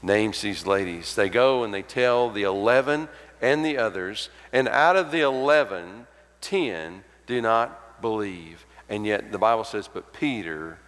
names 0.00 0.40
these 0.40 0.66
ladies. 0.66 1.14
They 1.14 1.28
go 1.28 1.64
and 1.64 1.74
they 1.74 1.82
tell 1.82 2.30
the 2.30 2.42
11 2.42 3.08
and 3.40 3.64
the 3.64 3.78
others, 3.78 4.28
and 4.52 4.68
out 4.68 4.94
of 4.94 5.10
the 5.10 5.20
11, 5.20 6.06
10 6.40 7.02
do 7.26 7.40
not 7.40 8.00
believe. 8.00 8.64
And 8.88 9.04
yet 9.04 9.32
the 9.32 9.38
Bible 9.38 9.64
says, 9.64 9.88
but 9.92 10.12
Peter 10.12 10.78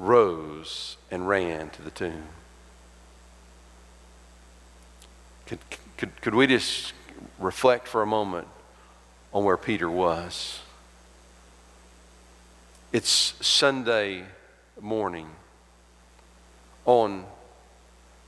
rose 0.00 0.96
and 1.10 1.28
ran 1.28 1.70
to 1.70 1.82
the 1.82 1.90
tomb. 1.92 2.24
Could, 5.46 5.58
could, 5.98 6.20
could 6.22 6.34
we 6.34 6.46
just 6.46 6.92
reflect 7.38 7.86
for 7.86 8.02
a 8.02 8.06
moment 8.06 8.48
on 9.32 9.44
where 9.44 9.56
Peter 9.56 9.90
was? 9.90 10.60
It's 12.92 13.34
Sunday 13.40 14.24
morning 14.80 15.28
on 16.86 17.24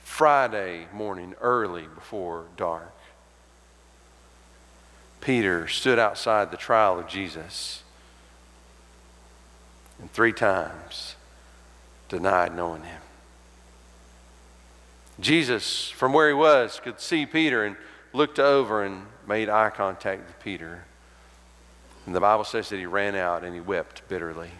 Friday 0.02 0.86
morning, 0.92 1.34
early 1.40 1.86
before 1.94 2.46
dark. 2.56 2.92
Peter 5.20 5.66
stood 5.68 5.98
outside 5.98 6.50
the 6.50 6.56
trial 6.56 6.98
of 6.98 7.08
Jesus 7.08 7.82
and 9.98 10.12
three 10.12 10.32
times 10.32 11.16
denied 12.08 12.54
knowing 12.54 12.82
him. 12.82 13.00
Jesus, 15.18 15.88
from 15.88 16.12
where 16.12 16.28
he 16.28 16.34
was, 16.34 16.80
could 16.82 17.00
see 17.00 17.24
Peter 17.26 17.64
and 17.64 17.76
looked 18.12 18.38
over 18.38 18.82
and 18.82 19.06
made 19.26 19.48
eye 19.48 19.70
contact 19.70 20.26
with 20.26 20.40
Peter. 20.40 20.84
And 22.04 22.14
the 22.14 22.20
Bible 22.20 22.44
says 22.44 22.68
that 22.68 22.78
he 22.78 22.86
ran 22.86 23.14
out 23.14 23.42
and 23.42 23.54
he 23.54 23.60
wept 23.60 24.06
bitterly. 24.08 24.50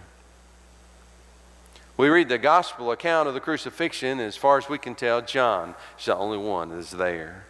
We 1.97 2.09
read 2.09 2.29
the 2.29 2.39
gospel 2.39 2.91
account 2.91 3.29
of 3.29 3.35
the 3.35 3.41
crucifixion, 3.41 4.21
as 4.21 4.37
far 4.37 4.59
as 4.59 4.69
we 4.69 4.77
can 4.77 4.95
tell, 4.95 5.23
John 5.23 5.75
is 5.99 6.05
the 6.05 6.17
only 6.17 6.37
one 6.37 6.69
that 6.71 6.79
is 6.79 6.91
there. 6.91 7.45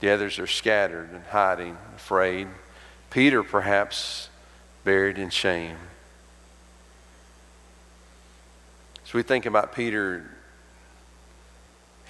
The 0.00 0.10
others 0.10 0.38
are 0.38 0.46
scattered 0.46 1.10
and 1.12 1.24
hiding, 1.24 1.76
afraid. 1.96 2.48
Peter, 3.10 3.42
perhaps, 3.42 4.30
buried 4.84 5.18
in 5.18 5.28
shame. 5.28 5.76
As 9.04 9.12
we 9.12 9.22
think 9.22 9.44
about 9.44 9.74
Peter, 9.74 10.30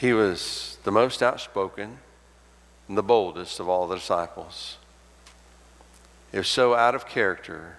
he 0.01 0.15
was 0.15 0.79
the 0.85 0.91
most 0.91 1.23
outspoken 1.23 1.99
and 2.89 2.97
the 2.97 3.03
boldest 3.03 3.61
of 3.61 3.69
all 3.69 3.87
the 3.87 3.97
disciples. 3.97 4.79
He 6.33 6.39
was 6.39 6.49
so 6.49 6.75
out 6.75 6.95
of 6.95 7.07
character 7.07 7.77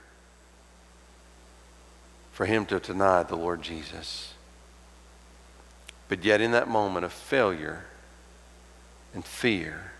for 2.31 2.45
him 2.45 2.67
to 2.67 2.79
deny 2.79 3.23
the 3.23 3.35
Lord 3.35 3.63
Jesus. 3.63 4.35
But 6.09 6.23
yet, 6.23 6.41
in 6.41 6.51
that 6.51 6.67
moment 6.67 7.05
of 7.05 7.11
failure 7.11 7.85
and 9.15 9.25
fear, 9.25 9.93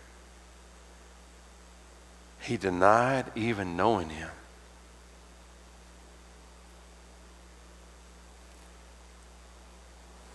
he 2.40 2.56
denied 2.56 3.32
even 3.34 3.76
knowing 3.76 4.10
him. 4.10 4.30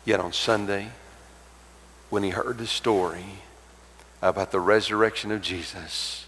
Yet 0.05 0.18
on 0.18 0.33
Sunday, 0.33 0.88
when 2.11 2.23
he 2.23 2.31
heard 2.31 2.59
the 2.59 2.66
story 2.66 3.25
about 4.23 4.53
the 4.53 4.61
resurrection 4.61 5.31
of 5.31 5.42
Jesus, 5.42 6.27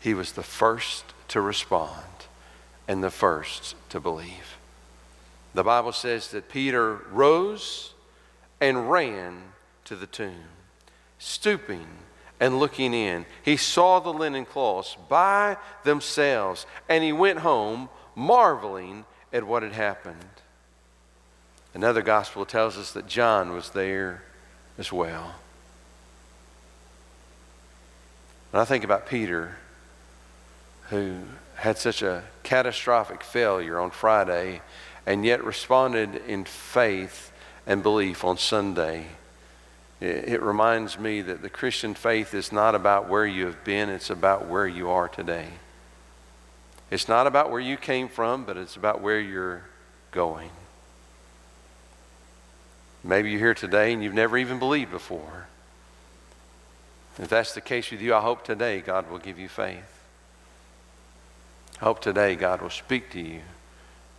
he 0.00 0.14
was 0.14 0.32
the 0.32 0.42
first 0.42 1.04
to 1.28 1.40
respond 1.40 2.04
and 2.86 3.02
the 3.02 3.10
first 3.10 3.74
to 3.90 4.00
believe. 4.00 4.56
The 5.54 5.64
Bible 5.64 5.92
says 5.92 6.30
that 6.30 6.48
Peter 6.48 6.96
rose 7.10 7.92
and 8.60 8.90
ran 8.90 9.42
to 9.84 9.96
the 9.96 10.06
tomb, 10.06 10.48
stooping 11.18 11.86
and 12.40 12.58
looking 12.58 12.94
in. 12.94 13.26
He 13.42 13.56
saw 13.56 13.98
the 13.98 14.12
linen 14.12 14.44
cloths 14.44 14.96
by 15.08 15.56
themselves, 15.84 16.66
and 16.88 17.02
he 17.02 17.12
went 17.12 17.40
home 17.40 17.88
marveling 18.14 19.04
at 19.32 19.44
what 19.44 19.62
had 19.62 19.72
happened. 19.72 20.16
Another 21.74 22.02
gospel 22.02 22.44
tells 22.44 22.76
us 22.76 22.92
that 22.92 23.06
John 23.06 23.52
was 23.52 23.70
there 23.70 24.22
as 24.78 24.92
well. 24.92 25.34
When 28.50 28.62
I 28.62 28.64
think 28.64 28.84
about 28.84 29.06
Peter, 29.06 29.56
who 30.90 31.18
had 31.56 31.76
such 31.76 32.02
a 32.02 32.22
catastrophic 32.44 33.22
failure 33.22 33.78
on 33.78 33.90
Friday 33.90 34.62
and 35.04 35.24
yet 35.24 35.44
responded 35.44 36.16
in 36.26 36.44
faith 36.44 37.32
and 37.66 37.82
belief 37.82 38.24
on 38.24 38.38
Sunday. 38.38 39.06
It, 40.00 40.40
reminds 40.40 40.98
me 40.98 41.22
that 41.22 41.42
the 41.42 41.50
Christian 41.50 41.92
faith 41.94 42.32
is 42.32 42.52
not 42.52 42.76
about 42.76 43.08
where 43.08 43.26
you 43.26 43.46
have 43.46 43.64
been, 43.64 43.88
it's 43.88 44.10
about 44.10 44.46
where 44.46 44.66
you 44.66 44.90
are 44.90 45.08
today. 45.08 45.48
It's 46.90 47.08
not 47.08 47.26
about 47.26 47.50
where 47.50 47.60
you 47.60 47.76
came 47.76 48.08
from, 48.08 48.44
but 48.44 48.56
it's 48.56 48.76
about 48.76 49.00
where 49.00 49.20
you're 49.20 49.64
going. 50.12 50.50
Maybe 53.04 53.30
you're 53.30 53.38
here 53.40 53.54
today 53.54 53.92
and 53.92 54.02
you've 54.02 54.14
never 54.14 54.36
even 54.36 54.58
believed 54.58 54.90
before. 54.90 55.46
If 57.18 57.28
that's 57.28 57.54
the 57.54 57.60
case 57.60 57.90
with 57.90 58.00
you, 58.00 58.14
I 58.14 58.20
hope 58.20 58.44
today 58.44 58.80
God 58.80 59.10
will 59.10 59.18
give 59.18 59.38
you 59.38 59.48
faith. 59.48 60.02
I 61.80 61.84
hope 61.84 62.00
today 62.00 62.34
God 62.34 62.60
will 62.60 62.70
speak 62.70 63.10
to 63.10 63.20
you 63.20 63.40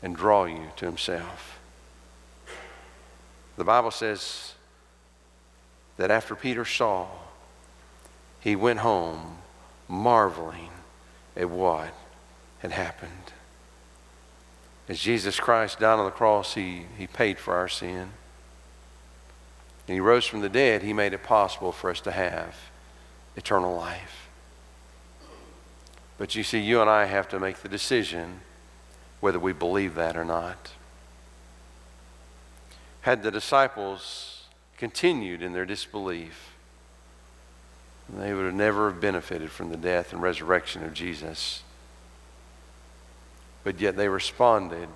and 0.02 0.16
draw 0.16 0.46
you 0.46 0.72
to 0.78 0.86
Himself. 0.86 1.60
The 3.58 3.64
Bible 3.66 3.92
says 3.92 4.54
that 5.98 6.12
after 6.12 6.36
Peter 6.36 6.64
saw, 6.64 7.08
he 8.40 8.56
went 8.56 8.80
home 8.80 9.40
marveling 9.90 10.70
at 11.36 11.50
what 11.50 11.94
had 12.60 12.72
happened. 12.72 13.34
As 14.88 15.00
Jesus 15.00 15.40
Christ 15.40 15.80
died 15.80 16.00
on 16.00 16.06
the 16.06 16.12
cross, 16.12 16.54
he, 16.54 16.84
he 16.98 17.06
paid 17.06 17.38
for 17.38 17.54
our 17.56 17.68
sin. 17.68 18.12
And 19.90 19.96
he 19.96 20.02
rose 20.02 20.28
from 20.28 20.42
the 20.42 20.50
dead, 20.50 20.84
he 20.84 20.94
made 20.94 21.14
it 21.14 21.24
possible 21.24 21.72
for 21.72 21.90
us 21.90 22.00
to 22.02 22.12
have 22.12 22.56
eternal 23.36 23.76
life. 23.76 24.30
But 26.20 26.36
you 26.36 26.44
see, 26.44 26.60
you 26.60 26.80
and 26.80 26.88
I 26.88 27.06
have 27.06 27.28
to 27.30 27.40
make 27.40 27.64
the 27.64 27.70
decision 27.70 28.42
whether 29.20 29.40
we 29.40 29.52
believe 29.52 29.96
that 29.96 30.16
or 30.16 30.24
not. 30.24 30.74
Had 33.02 33.24
the 33.24 33.32
disciples 33.32 34.44
continued 34.78 35.42
in 35.42 35.54
their 35.54 35.66
disbelief, 35.66 36.54
they 38.08 38.32
would 38.32 38.46
have 38.46 38.54
never 38.54 38.92
have 38.92 39.02
benefited 39.02 39.50
from 39.50 39.72
the 39.72 39.78
death 39.78 40.14
and 40.14 40.22
resurrection 40.22 40.84
of 40.84 40.94
Jesus. 40.94 41.64
But 43.64 43.82
yet 43.82 43.98
they 43.98 44.08
responded 44.08 44.90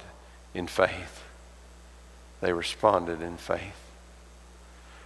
in 0.54 0.68
faith. 0.68 1.24
They 2.42 2.54
responded 2.54 3.24
in 3.24 3.38
faith. 3.38 3.83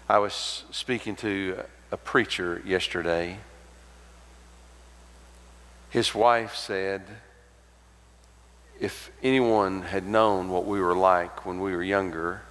I 0.10 0.20
was 0.20 0.64
speaking 0.72 1.16
to 1.18 1.64
a 1.92 1.98
preacher 1.98 2.62
yesterday 2.66 3.38
his 5.90 6.14
wife 6.14 6.56
said, 6.56 7.04
if 8.80 9.10
anyone 9.24 9.84
had 9.84 10.06
known 10.06 10.50
what 10.50 10.66
we 10.66 10.80
were 10.80 10.96
like 10.96 11.46
when 11.46 11.60
we 11.60 11.76
were 11.76 11.84
younger, 11.84 12.42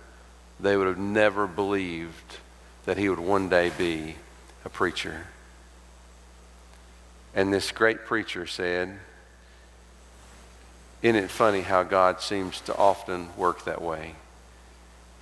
they 0.59 0.77
would 0.77 0.87
have 0.87 0.99
never 0.99 1.47
believed 1.47 2.39
that 2.87 2.97
he 2.97 3.09
would 3.09 3.21
one 3.21 3.49
day 3.49 3.71
be 3.77 4.17
a 4.65 4.69
preacher. 4.69 5.27
And 7.35 7.53
this 7.53 7.71
great 7.71 8.05
preacher 8.07 8.47
said, 8.47 8.99
Isn't 11.03 11.23
it 11.23 11.31
funny 11.31 11.61
how 11.61 11.83
God 11.83 12.21
seems 12.21 12.61
to 12.63 12.77
often 12.77 13.29
work 13.37 13.65
that 13.65 13.83
way? 13.83 14.15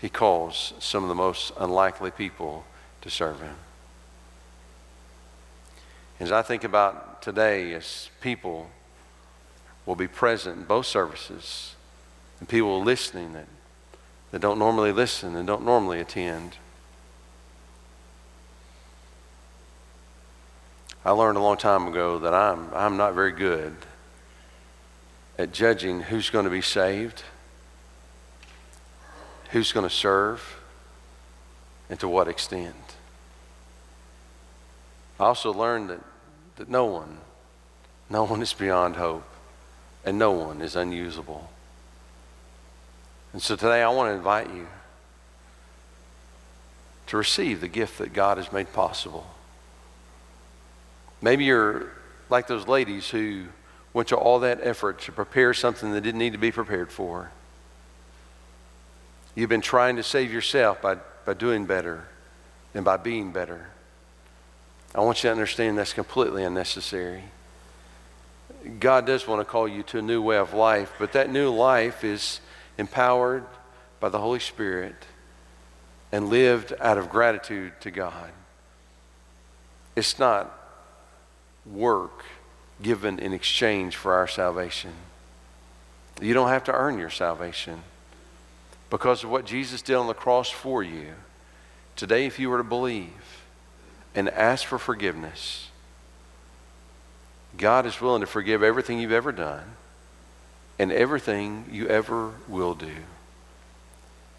He 0.04 0.10
calls 0.10 0.74
some 0.80 1.02
of 1.02 1.08
the 1.08 1.14
most 1.14 1.50
unlikely 1.58 2.10
people 2.10 2.66
to 3.00 3.08
serve 3.08 3.40
him. 3.40 3.54
As 6.20 6.30
I 6.30 6.42
think 6.42 6.62
about 6.62 7.22
today, 7.22 7.72
as 7.72 8.10
people 8.20 8.68
will 9.86 9.96
be 9.96 10.06
present 10.06 10.58
in 10.58 10.64
both 10.64 10.84
services, 10.84 11.74
and 12.38 12.46
people 12.46 12.82
listening 12.82 13.32
that, 13.32 13.46
that 14.30 14.42
don't 14.42 14.58
normally 14.58 14.92
listen 14.92 15.36
and 15.36 15.46
don't 15.46 15.64
normally 15.64 16.00
attend, 16.00 16.58
I 21.02 21.12
learned 21.12 21.38
a 21.38 21.40
long 21.40 21.56
time 21.56 21.88
ago 21.88 22.18
that 22.18 22.34
I'm, 22.34 22.68
I'm 22.74 22.98
not 22.98 23.14
very 23.14 23.32
good 23.32 23.74
at 25.38 25.54
judging 25.54 26.00
who's 26.00 26.28
going 26.28 26.44
to 26.44 26.50
be 26.50 26.60
saved, 26.60 27.22
who's 29.54 29.70
going 29.70 29.88
to 29.88 29.94
serve, 29.94 30.60
and 31.88 32.00
to 32.00 32.08
what 32.08 32.26
extent. 32.26 32.74
I 35.20 35.26
also 35.26 35.52
learned 35.52 35.90
that, 35.90 36.00
that 36.56 36.68
no 36.68 36.86
one, 36.86 37.18
no 38.10 38.24
one 38.24 38.42
is 38.42 38.52
beyond 38.52 38.96
hope, 38.96 39.22
and 40.04 40.18
no 40.18 40.32
one 40.32 40.60
is 40.60 40.74
unusable. 40.74 41.48
And 43.32 43.40
so 43.40 43.54
today 43.54 43.80
I 43.80 43.88
want 43.90 44.10
to 44.10 44.16
invite 44.16 44.52
you 44.52 44.66
to 47.06 47.16
receive 47.16 47.60
the 47.60 47.68
gift 47.68 47.98
that 47.98 48.12
God 48.12 48.38
has 48.38 48.50
made 48.50 48.72
possible. 48.72 49.24
Maybe 51.22 51.44
you're 51.44 51.92
like 52.28 52.48
those 52.48 52.66
ladies 52.66 53.08
who 53.08 53.44
went 53.92 54.08
to 54.08 54.16
all 54.16 54.40
that 54.40 54.58
effort 54.64 55.02
to 55.02 55.12
prepare 55.12 55.54
something 55.54 55.92
that 55.92 56.00
didn't 56.00 56.18
need 56.18 56.32
to 56.32 56.38
be 56.38 56.50
prepared 56.50 56.90
for. 56.90 57.30
You've 59.34 59.48
been 59.48 59.60
trying 59.60 59.96
to 59.96 60.02
save 60.02 60.32
yourself 60.32 60.80
by, 60.80 60.96
by 61.24 61.34
doing 61.34 61.66
better 61.66 62.04
and 62.74 62.84
by 62.84 62.96
being 62.96 63.32
better. 63.32 63.66
I 64.94 65.00
want 65.00 65.18
you 65.18 65.28
to 65.28 65.32
understand 65.32 65.76
that's 65.76 65.92
completely 65.92 66.44
unnecessary. 66.44 67.24
God 68.78 69.06
does 69.06 69.26
want 69.26 69.40
to 69.40 69.44
call 69.44 69.66
you 69.66 69.82
to 69.84 69.98
a 69.98 70.02
new 70.02 70.22
way 70.22 70.36
of 70.36 70.54
life, 70.54 70.92
but 70.98 71.12
that 71.12 71.30
new 71.30 71.50
life 71.50 72.04
is 72.04 72.40
empowered 72.78 73.44
by 73.98 74.08
the 74.08 74.20
Holy 74.20 74.38
Spirit 74.38 74.94
and 76.12 76.28
lived 76.28 76.72
out 76.80 76.96
of 76.96 77.10
gratitude 77.10 77.72
to 77.80 77.90
God. 77.90 78.30
It's 79.96 80.18
not 80.18 80.52
work 81.66 82.24
given 82.80 83.18
in 83.18 83.32
exchange 83.32 83.96
for 83.96 84.12
our 84.12 84.28
salvation. 84.28 84.92
You 86.20 86.34
don't 86.34 86.48
have 86.48 86.64
to 86.64 86.72
earn 86.72 86.98
your 86.98 87.10
salvation 87.10 87.82
because 88.94 89.24
of 89.24 89.30
what 89.30 89.44
Jesus 89.44 89.83
did 89.83 89.96
on 89.96 90.07
the 90.07 90.14
cross 90.14 90.48
for 90.48 90.80
you. 90.80 91.09
Today, 91.96 92.26
if 92.26 92.38
you 92.38 92.48
were 92.48 92.59
to 92.59 92.62
believe, 92.62 93.42
and 94.14 94.28
ask 94.28 94.64
for 94.64 94.78
forgiveness, 94.78 95.68
God 97.57 97.87
is 97.87 98.00
willing 98.00 98.20
to 98.20 98.26
forgive 98.28 98.62
everything 98.62 99.00
you've 99.00 99.11
ever 99.11 99.33
done 99.33 99.64
and 100.78 100.92
everything 100.92 101.64
you 101.72 101.88
ever 101.88 102.35
will 102.46 102.76
do. 102.76 102.94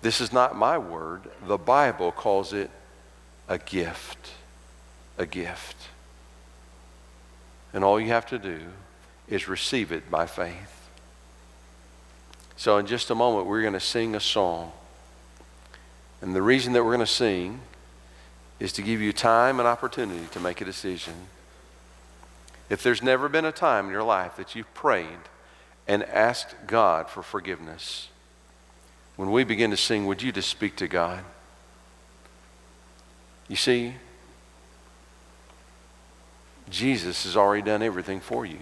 This 0.02 0.22
is 0.22 0.32
not 0.32 0.56
my 0.56 0.78
word. 0.78 1.24
The 1.46 1.58
Bible 1.58 2.14
calls 2.14 2.54
it 2.54 2.72
a 3.50 3.58
gift. 3.58 4.32
A 5.18 5.26
gift. 5.26 5.76
And 7.74 7.84
all 7.84 8.00
you 8.00 8.08
have 8.08 8.28
to 8.28 8.40
do 8.40 8.62
is 9.28 9.50
receive 9.50 9.92
it 9.92 10.10
by 10.10 10.26
faith. 10.26 10.75
So, 12.58 12.78
in 12.78 12.86
just 12.86 13.10
a 13.10 13.16
moment, 13.16 13.48
we're 13.48 13.62
going 13.62 13.74
to 13.74 13.80
sing 13.80 14.16
a 14.16 14.20
song. 14.20 14.72
And 16.22 16.36
the 16.36 16.42
reason 16.42 16.74
that 16.74 16.84
we're 16.84 16.96
going 16.96 17.06
to 17.06 17.12
sing 17.12 17.62
is 18.60 18.72
to 18.74 18.82
give 18.82 19.02
you 19.02 19.12
time 19.12 19.60
and 19.60 19.68
opportunity 19.68 20.26
to 20.32 20.40
make 20.40 20.62
a 20.62 20.66
decision. 20.66 21.14
If 22.70 22.82
there's 22.82 23.04
never 23.04 23.30
been 23.30 23.46
a 23.46 23.52
time 23.52 23.88
in 23.88 23.92
your 23.92 24.04
life 24.04 24.38
that 24.38 24.56
you've 24.56 24.74
prayed 24.74 25.20
and 25.88 26.04
asked 26.04 26.56
God 26.66 27.10
for 27.10 27.22
forgiveness, 27.22 28.10
when 29.18 29.32
we 29.32 29.44
begin 29.44 29.72
to 29.72 29.78
sing, 29.78 30.06
would 30.08 30.22
you 30.22 30.32
just 30.32 30.50
speak 30.50 30.76
to 30.78 30.88
God? 30.88 31.24
You 33.48 33.56
see, 33.56 33.94
Jesus 36.70 37.26
has 37.26 37.38
already 37.38 37.62
done 37.62 37.84
everything 37.84 38.20
for 38.20 38.46
you. 38.46 38.60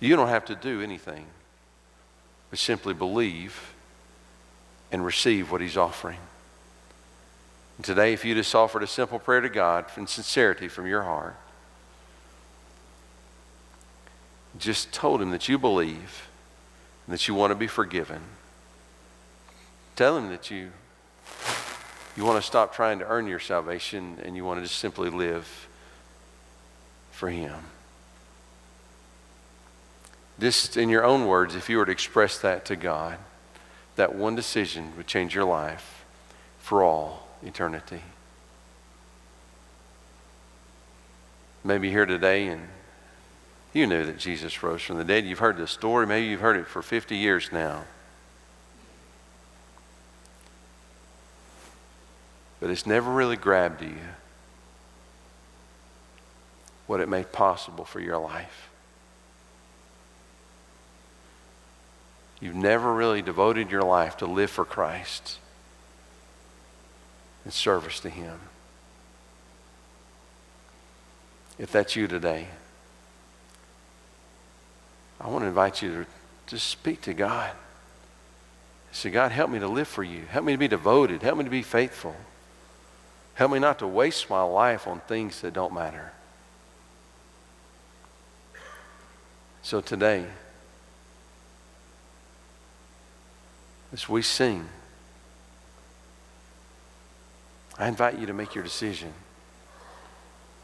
You 0.00 0.16
don't 0.16 0.28
have 0.28 0.46
to 0.46 0.54
do 0.54 0.80
anything, 0.80 1.26
but 2.50 2.58
simply 2.58 2.92
believe 2.92 3.74
and 4.92 5.04
receive 5.04 5.50
what 5.50 5.60
He's 5.60 5.76
offering. 5.76 6.18
And 7.76 7.84
today, 7.84 8.12
if 8.12 8.24
you 8.24 8.34
just 8.34 8.54
offered 8.54 8.82
a 8.82 8.86
simple 8.86 9.18
prayer 9.18 9.40
to 9.40 9.48
God 9.48 9.86
in 9.96 10.06
sincerity 10.06 10.68
from 10.68 10.86
your 10.86 11.04
heart, 11.04 11.36
just 14.58 14.92
told 14.92 15.22
Him 15.22 15.30
that 15.30 15.48
you 15.48 15.58
believe 15.58 16.28
and 17.06 17.14
that 17.14 17.26
you 17.26 17.34
want 17.34 17.52
to 17.52 17.54
be 17.54 17.68
forgiven, 17.68 18.20
tell 19.96 20.18
Him 20.18 20.28
that 20.28 20.50
you, 20.50 20.72
you 22.16 22.24
want 22.24 22.40
to 22.40 22.46
stop 22.46 22.74
trying 22.74 22.98
to 22.98 23.06
earn 23.06 23.26
your 23.26 23.40
salvation 23.40 24.18
and 24.24 24.36
you 24.36 24.44
want 24.44 24.58
to 24.58 24.66
just 24.66 24.78
simply 24.78 25.08
live 25.08 25.68
for 27.12 27.30
Him. 27.30 27.54
Just 30.40 30.78
in 30.78 30.88
your 30.88 31.04
own 31.04 31.26
words, 31.26 31.54
if 31.54 31.68
you 31.68 31.76
were 31.76 31.84
to 31.84 31.92
express 31.92 32.38
that 32.38 32.64
to 32.66 32.76
God, 32.76 33.18
that 33.96 34.14
one 34.14 34.34
decision 34.34 34.96
would 34.96 35.06
change 35.06 35.34
your 35.34 35.44
life 35.44 36.04
for 36.58 36.82
all 36.82 37.28
eternity. 37.42 38.00
Maybe 41.62 41.90
here 41.90 42.06
today 42.06 42.48
and 42.48 42.68
you 43.74 43.86
knew 43.86 44.04
that 44.06 44.18
Jesus 44.18 44.62
rose 44.62 44.82
from 44.82 44.96
the 44.96 45.04
dead. 45.04 45.26
You've 45.26 45.38
heard 45.38 45.58
this 45.58 45.70
story. 45.70 46.06
Maybe 46.06 46.26
you've 46.26 46.40
heard 46.40 46.56
it 46.56 46.66
for 46.66 46.80
50 46.80 47.16
years 47.16 47.50
now. 47.52 47.84
But 52.58 52.70
it's 52.70 52.86
never 52.86 53.10
really 53.10 53.36
grabbed 53.36 53.82
you 53.82 53.96
what 56.86 57.00
it 57.00 57.08
made 57.08 57.30
possible 57.30 57.84
for 57.84 58.00
your 58.00 58.18
life. 58.18 58.70
You've 62.40 62.54
never 62.54 62.92
really 62.92 63.20
devoted 63.20 63.70
your 63.70 63.82
life 63.82 64.16
to 64.18 64.26
live 64.26 64.50
for 64.50 64.64
Christ 64.64 65.38
and 67.44 67.52
service 67.52 68.00
to 68.00 68.08
Him. 68.08 68.40
If 71.58 71.70
that's 71.70 71.94
you 71.94 72.08
today, 72.08 72.46
I 75.20 75.28
want 75.28 75.42
to 75.42 75.48
invite 75.48 75.82
you 75.82 75.90
to 75.90 76.06
just 76.46 76.66
speak 76.68 77.02
to 77.02 77.12
God. 77.12 77.50
Say, 78.92 79.10
God, 79.10 79.30
help 79.30 79.50
me 79.50 79.58
to 79.58 79.68
live 79.68 79.86
for 79.86 80.02
you. 80.02 80.22
Help 80.30 80.44
me 80.46 80.52
to 80.52 80.58
be 80.58 80.66
devoted. 80.66 81.22
Help 81.22 81.38
me 81.38 81.44
to 81.44 81.50
be 81.50 81.62
faithful. 81.62 82.16
Help 83.34 83.52
me 83.52 83.58
not 83.58 83.78
to 83.78 83.86
waste 83.86 84.30
my 84.30 84.42
life 84.42 84.86
on 84.86 85.00
things 85.00 85.42
that 85.42 85.52
don't 85.52 85.72
matter. 85.72 86.12
So 89.62 89.80
today, 89.80 90.24
as 93.92 94.08
we 94.08 94.22
sing, 94.22 94.68
I 97.78 97.88
invite 97.88 98.18
you 98.18 98.26
to 98.26 98.32
make 98.32 98.54
your 98.54 98.62
decision. 98.62 99.12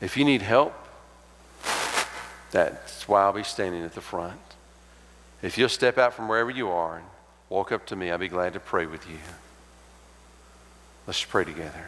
If 0.01 0.17
you 0.17 0.25
need 0.25 0.43
help, 0.43 0.75
that's 2.51 3.09
why 3.09 3.23
I'll 3.23 3.33
be 3.33 3.43
standing 3.43 3.83
at 3.83 3.95
the 3.95 4.01
front. 4.01 4.41
If 5.43 5.59
you'll 5.59 5.69
step 5.69 5.99
out 5.99 6.15
from 6.15 6.29
wherever 6.29 6.51
you 6.51 6.69
are 6.69 6.97
and 6.97 7.07
walk 7.49 7.73
up 7.73 7.87
to 7.87 7.97
me, 7.97 8.11
I'll 8.11 8.19
be 8.19 8.29
glad 8.29 8.53
to 8.53 8.61
pray 8.61 8.87
with 8.87 9.09
you. 9.09 9.19
Let's 11.07 11.25
pray 11.25 11.45
together. 11.45 11.87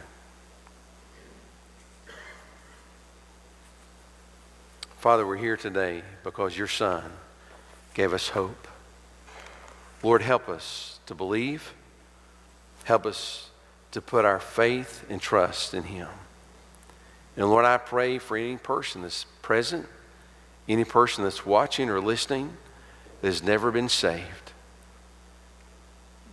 Father, 4.99 5.27
we're 5.27 5.37
here 5.37 5.57
today 5.57 6.03
because 6.25 6.57
your 6.57 6.67
Son 6.69 7.05
gave 7.95 8.13
us 8.13 8.29
hope. 8.31 8.67
Lord, 10.03 10.23
help 10.23 10.49
us 10.49 10.98
to 11.09 11.15
believe. 11.15 11.75
Help 12.85 13.05
us 13.05 13.51
to 13.91 14.01
put 14.01 14.25
our 14.25 14.39
faith 14.39 15.05
and 15.11 15.21
trust 15.21 15.75
in 15.75 15.83
Him. 15.83 16.09
And 17.37 17.49
Lord, 17.49 17.65
I 17.65 17.77
pray 17.77 18.19
for 18.19 18.37
any 18.37 18.57
person 18.57 19.03
that's 19.03 19.25
present, 19.43 19.87
any 20.69 20.85
person 20.85 21.25
that's 21.25 21.45
watching 21.45 21.89
or 21.91 22.01
listening 22.01 22.57
that 23.21 23.29
has 23.29 23.43
never 23.43 23.71
been 23.71 23.89
saved. 23.89 24.53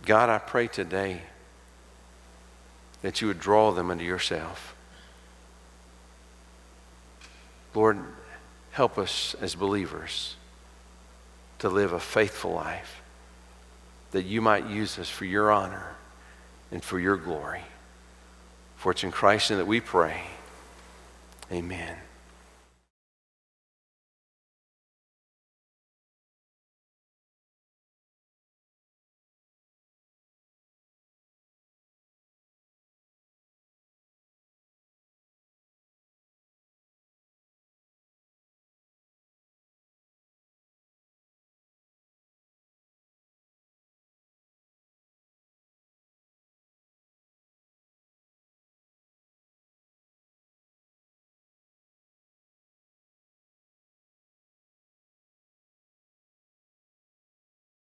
God, 0.04 0.28
I 0.28 0.38
pray 0.38 0.68
today 0.68 1.22
that 3.02 3.20
you 3.20 3.28
would 3.28 3.40
draw 3.40 3.72
them 3.72 3.90
unto 3.90 4.04
yourself. 4.04 4.74
Lord, 7.74 7.98
help 8.72 8.98
us 8.98 9.34
as 9.40 9.54
believers 9.54 10.36
to 11.58 11.68
live 11.68 11.92
a 11.92 12.00
faithful 12.00 12.52
life, 12.52 13.02
that 14.16 14.24
you 14.24 14.40
might 14.40 14.66
use 14.66 14.98
us 14.98 15.10
for 15.10 15.26
your 15.26 15.52
honor 15.52 15.94
and 16.72 16.82
for 16.82 16.98
your 16.98 17.18
glory. 17.18 17.60
For 18.76 18.92
it's 18.92 19.04
in 19.04 19.10
Christ 19.10 19.50
that 19.50 19.66
we 19.66 19.78
pray. 19.78 20.22
Amen. 21.52 21.98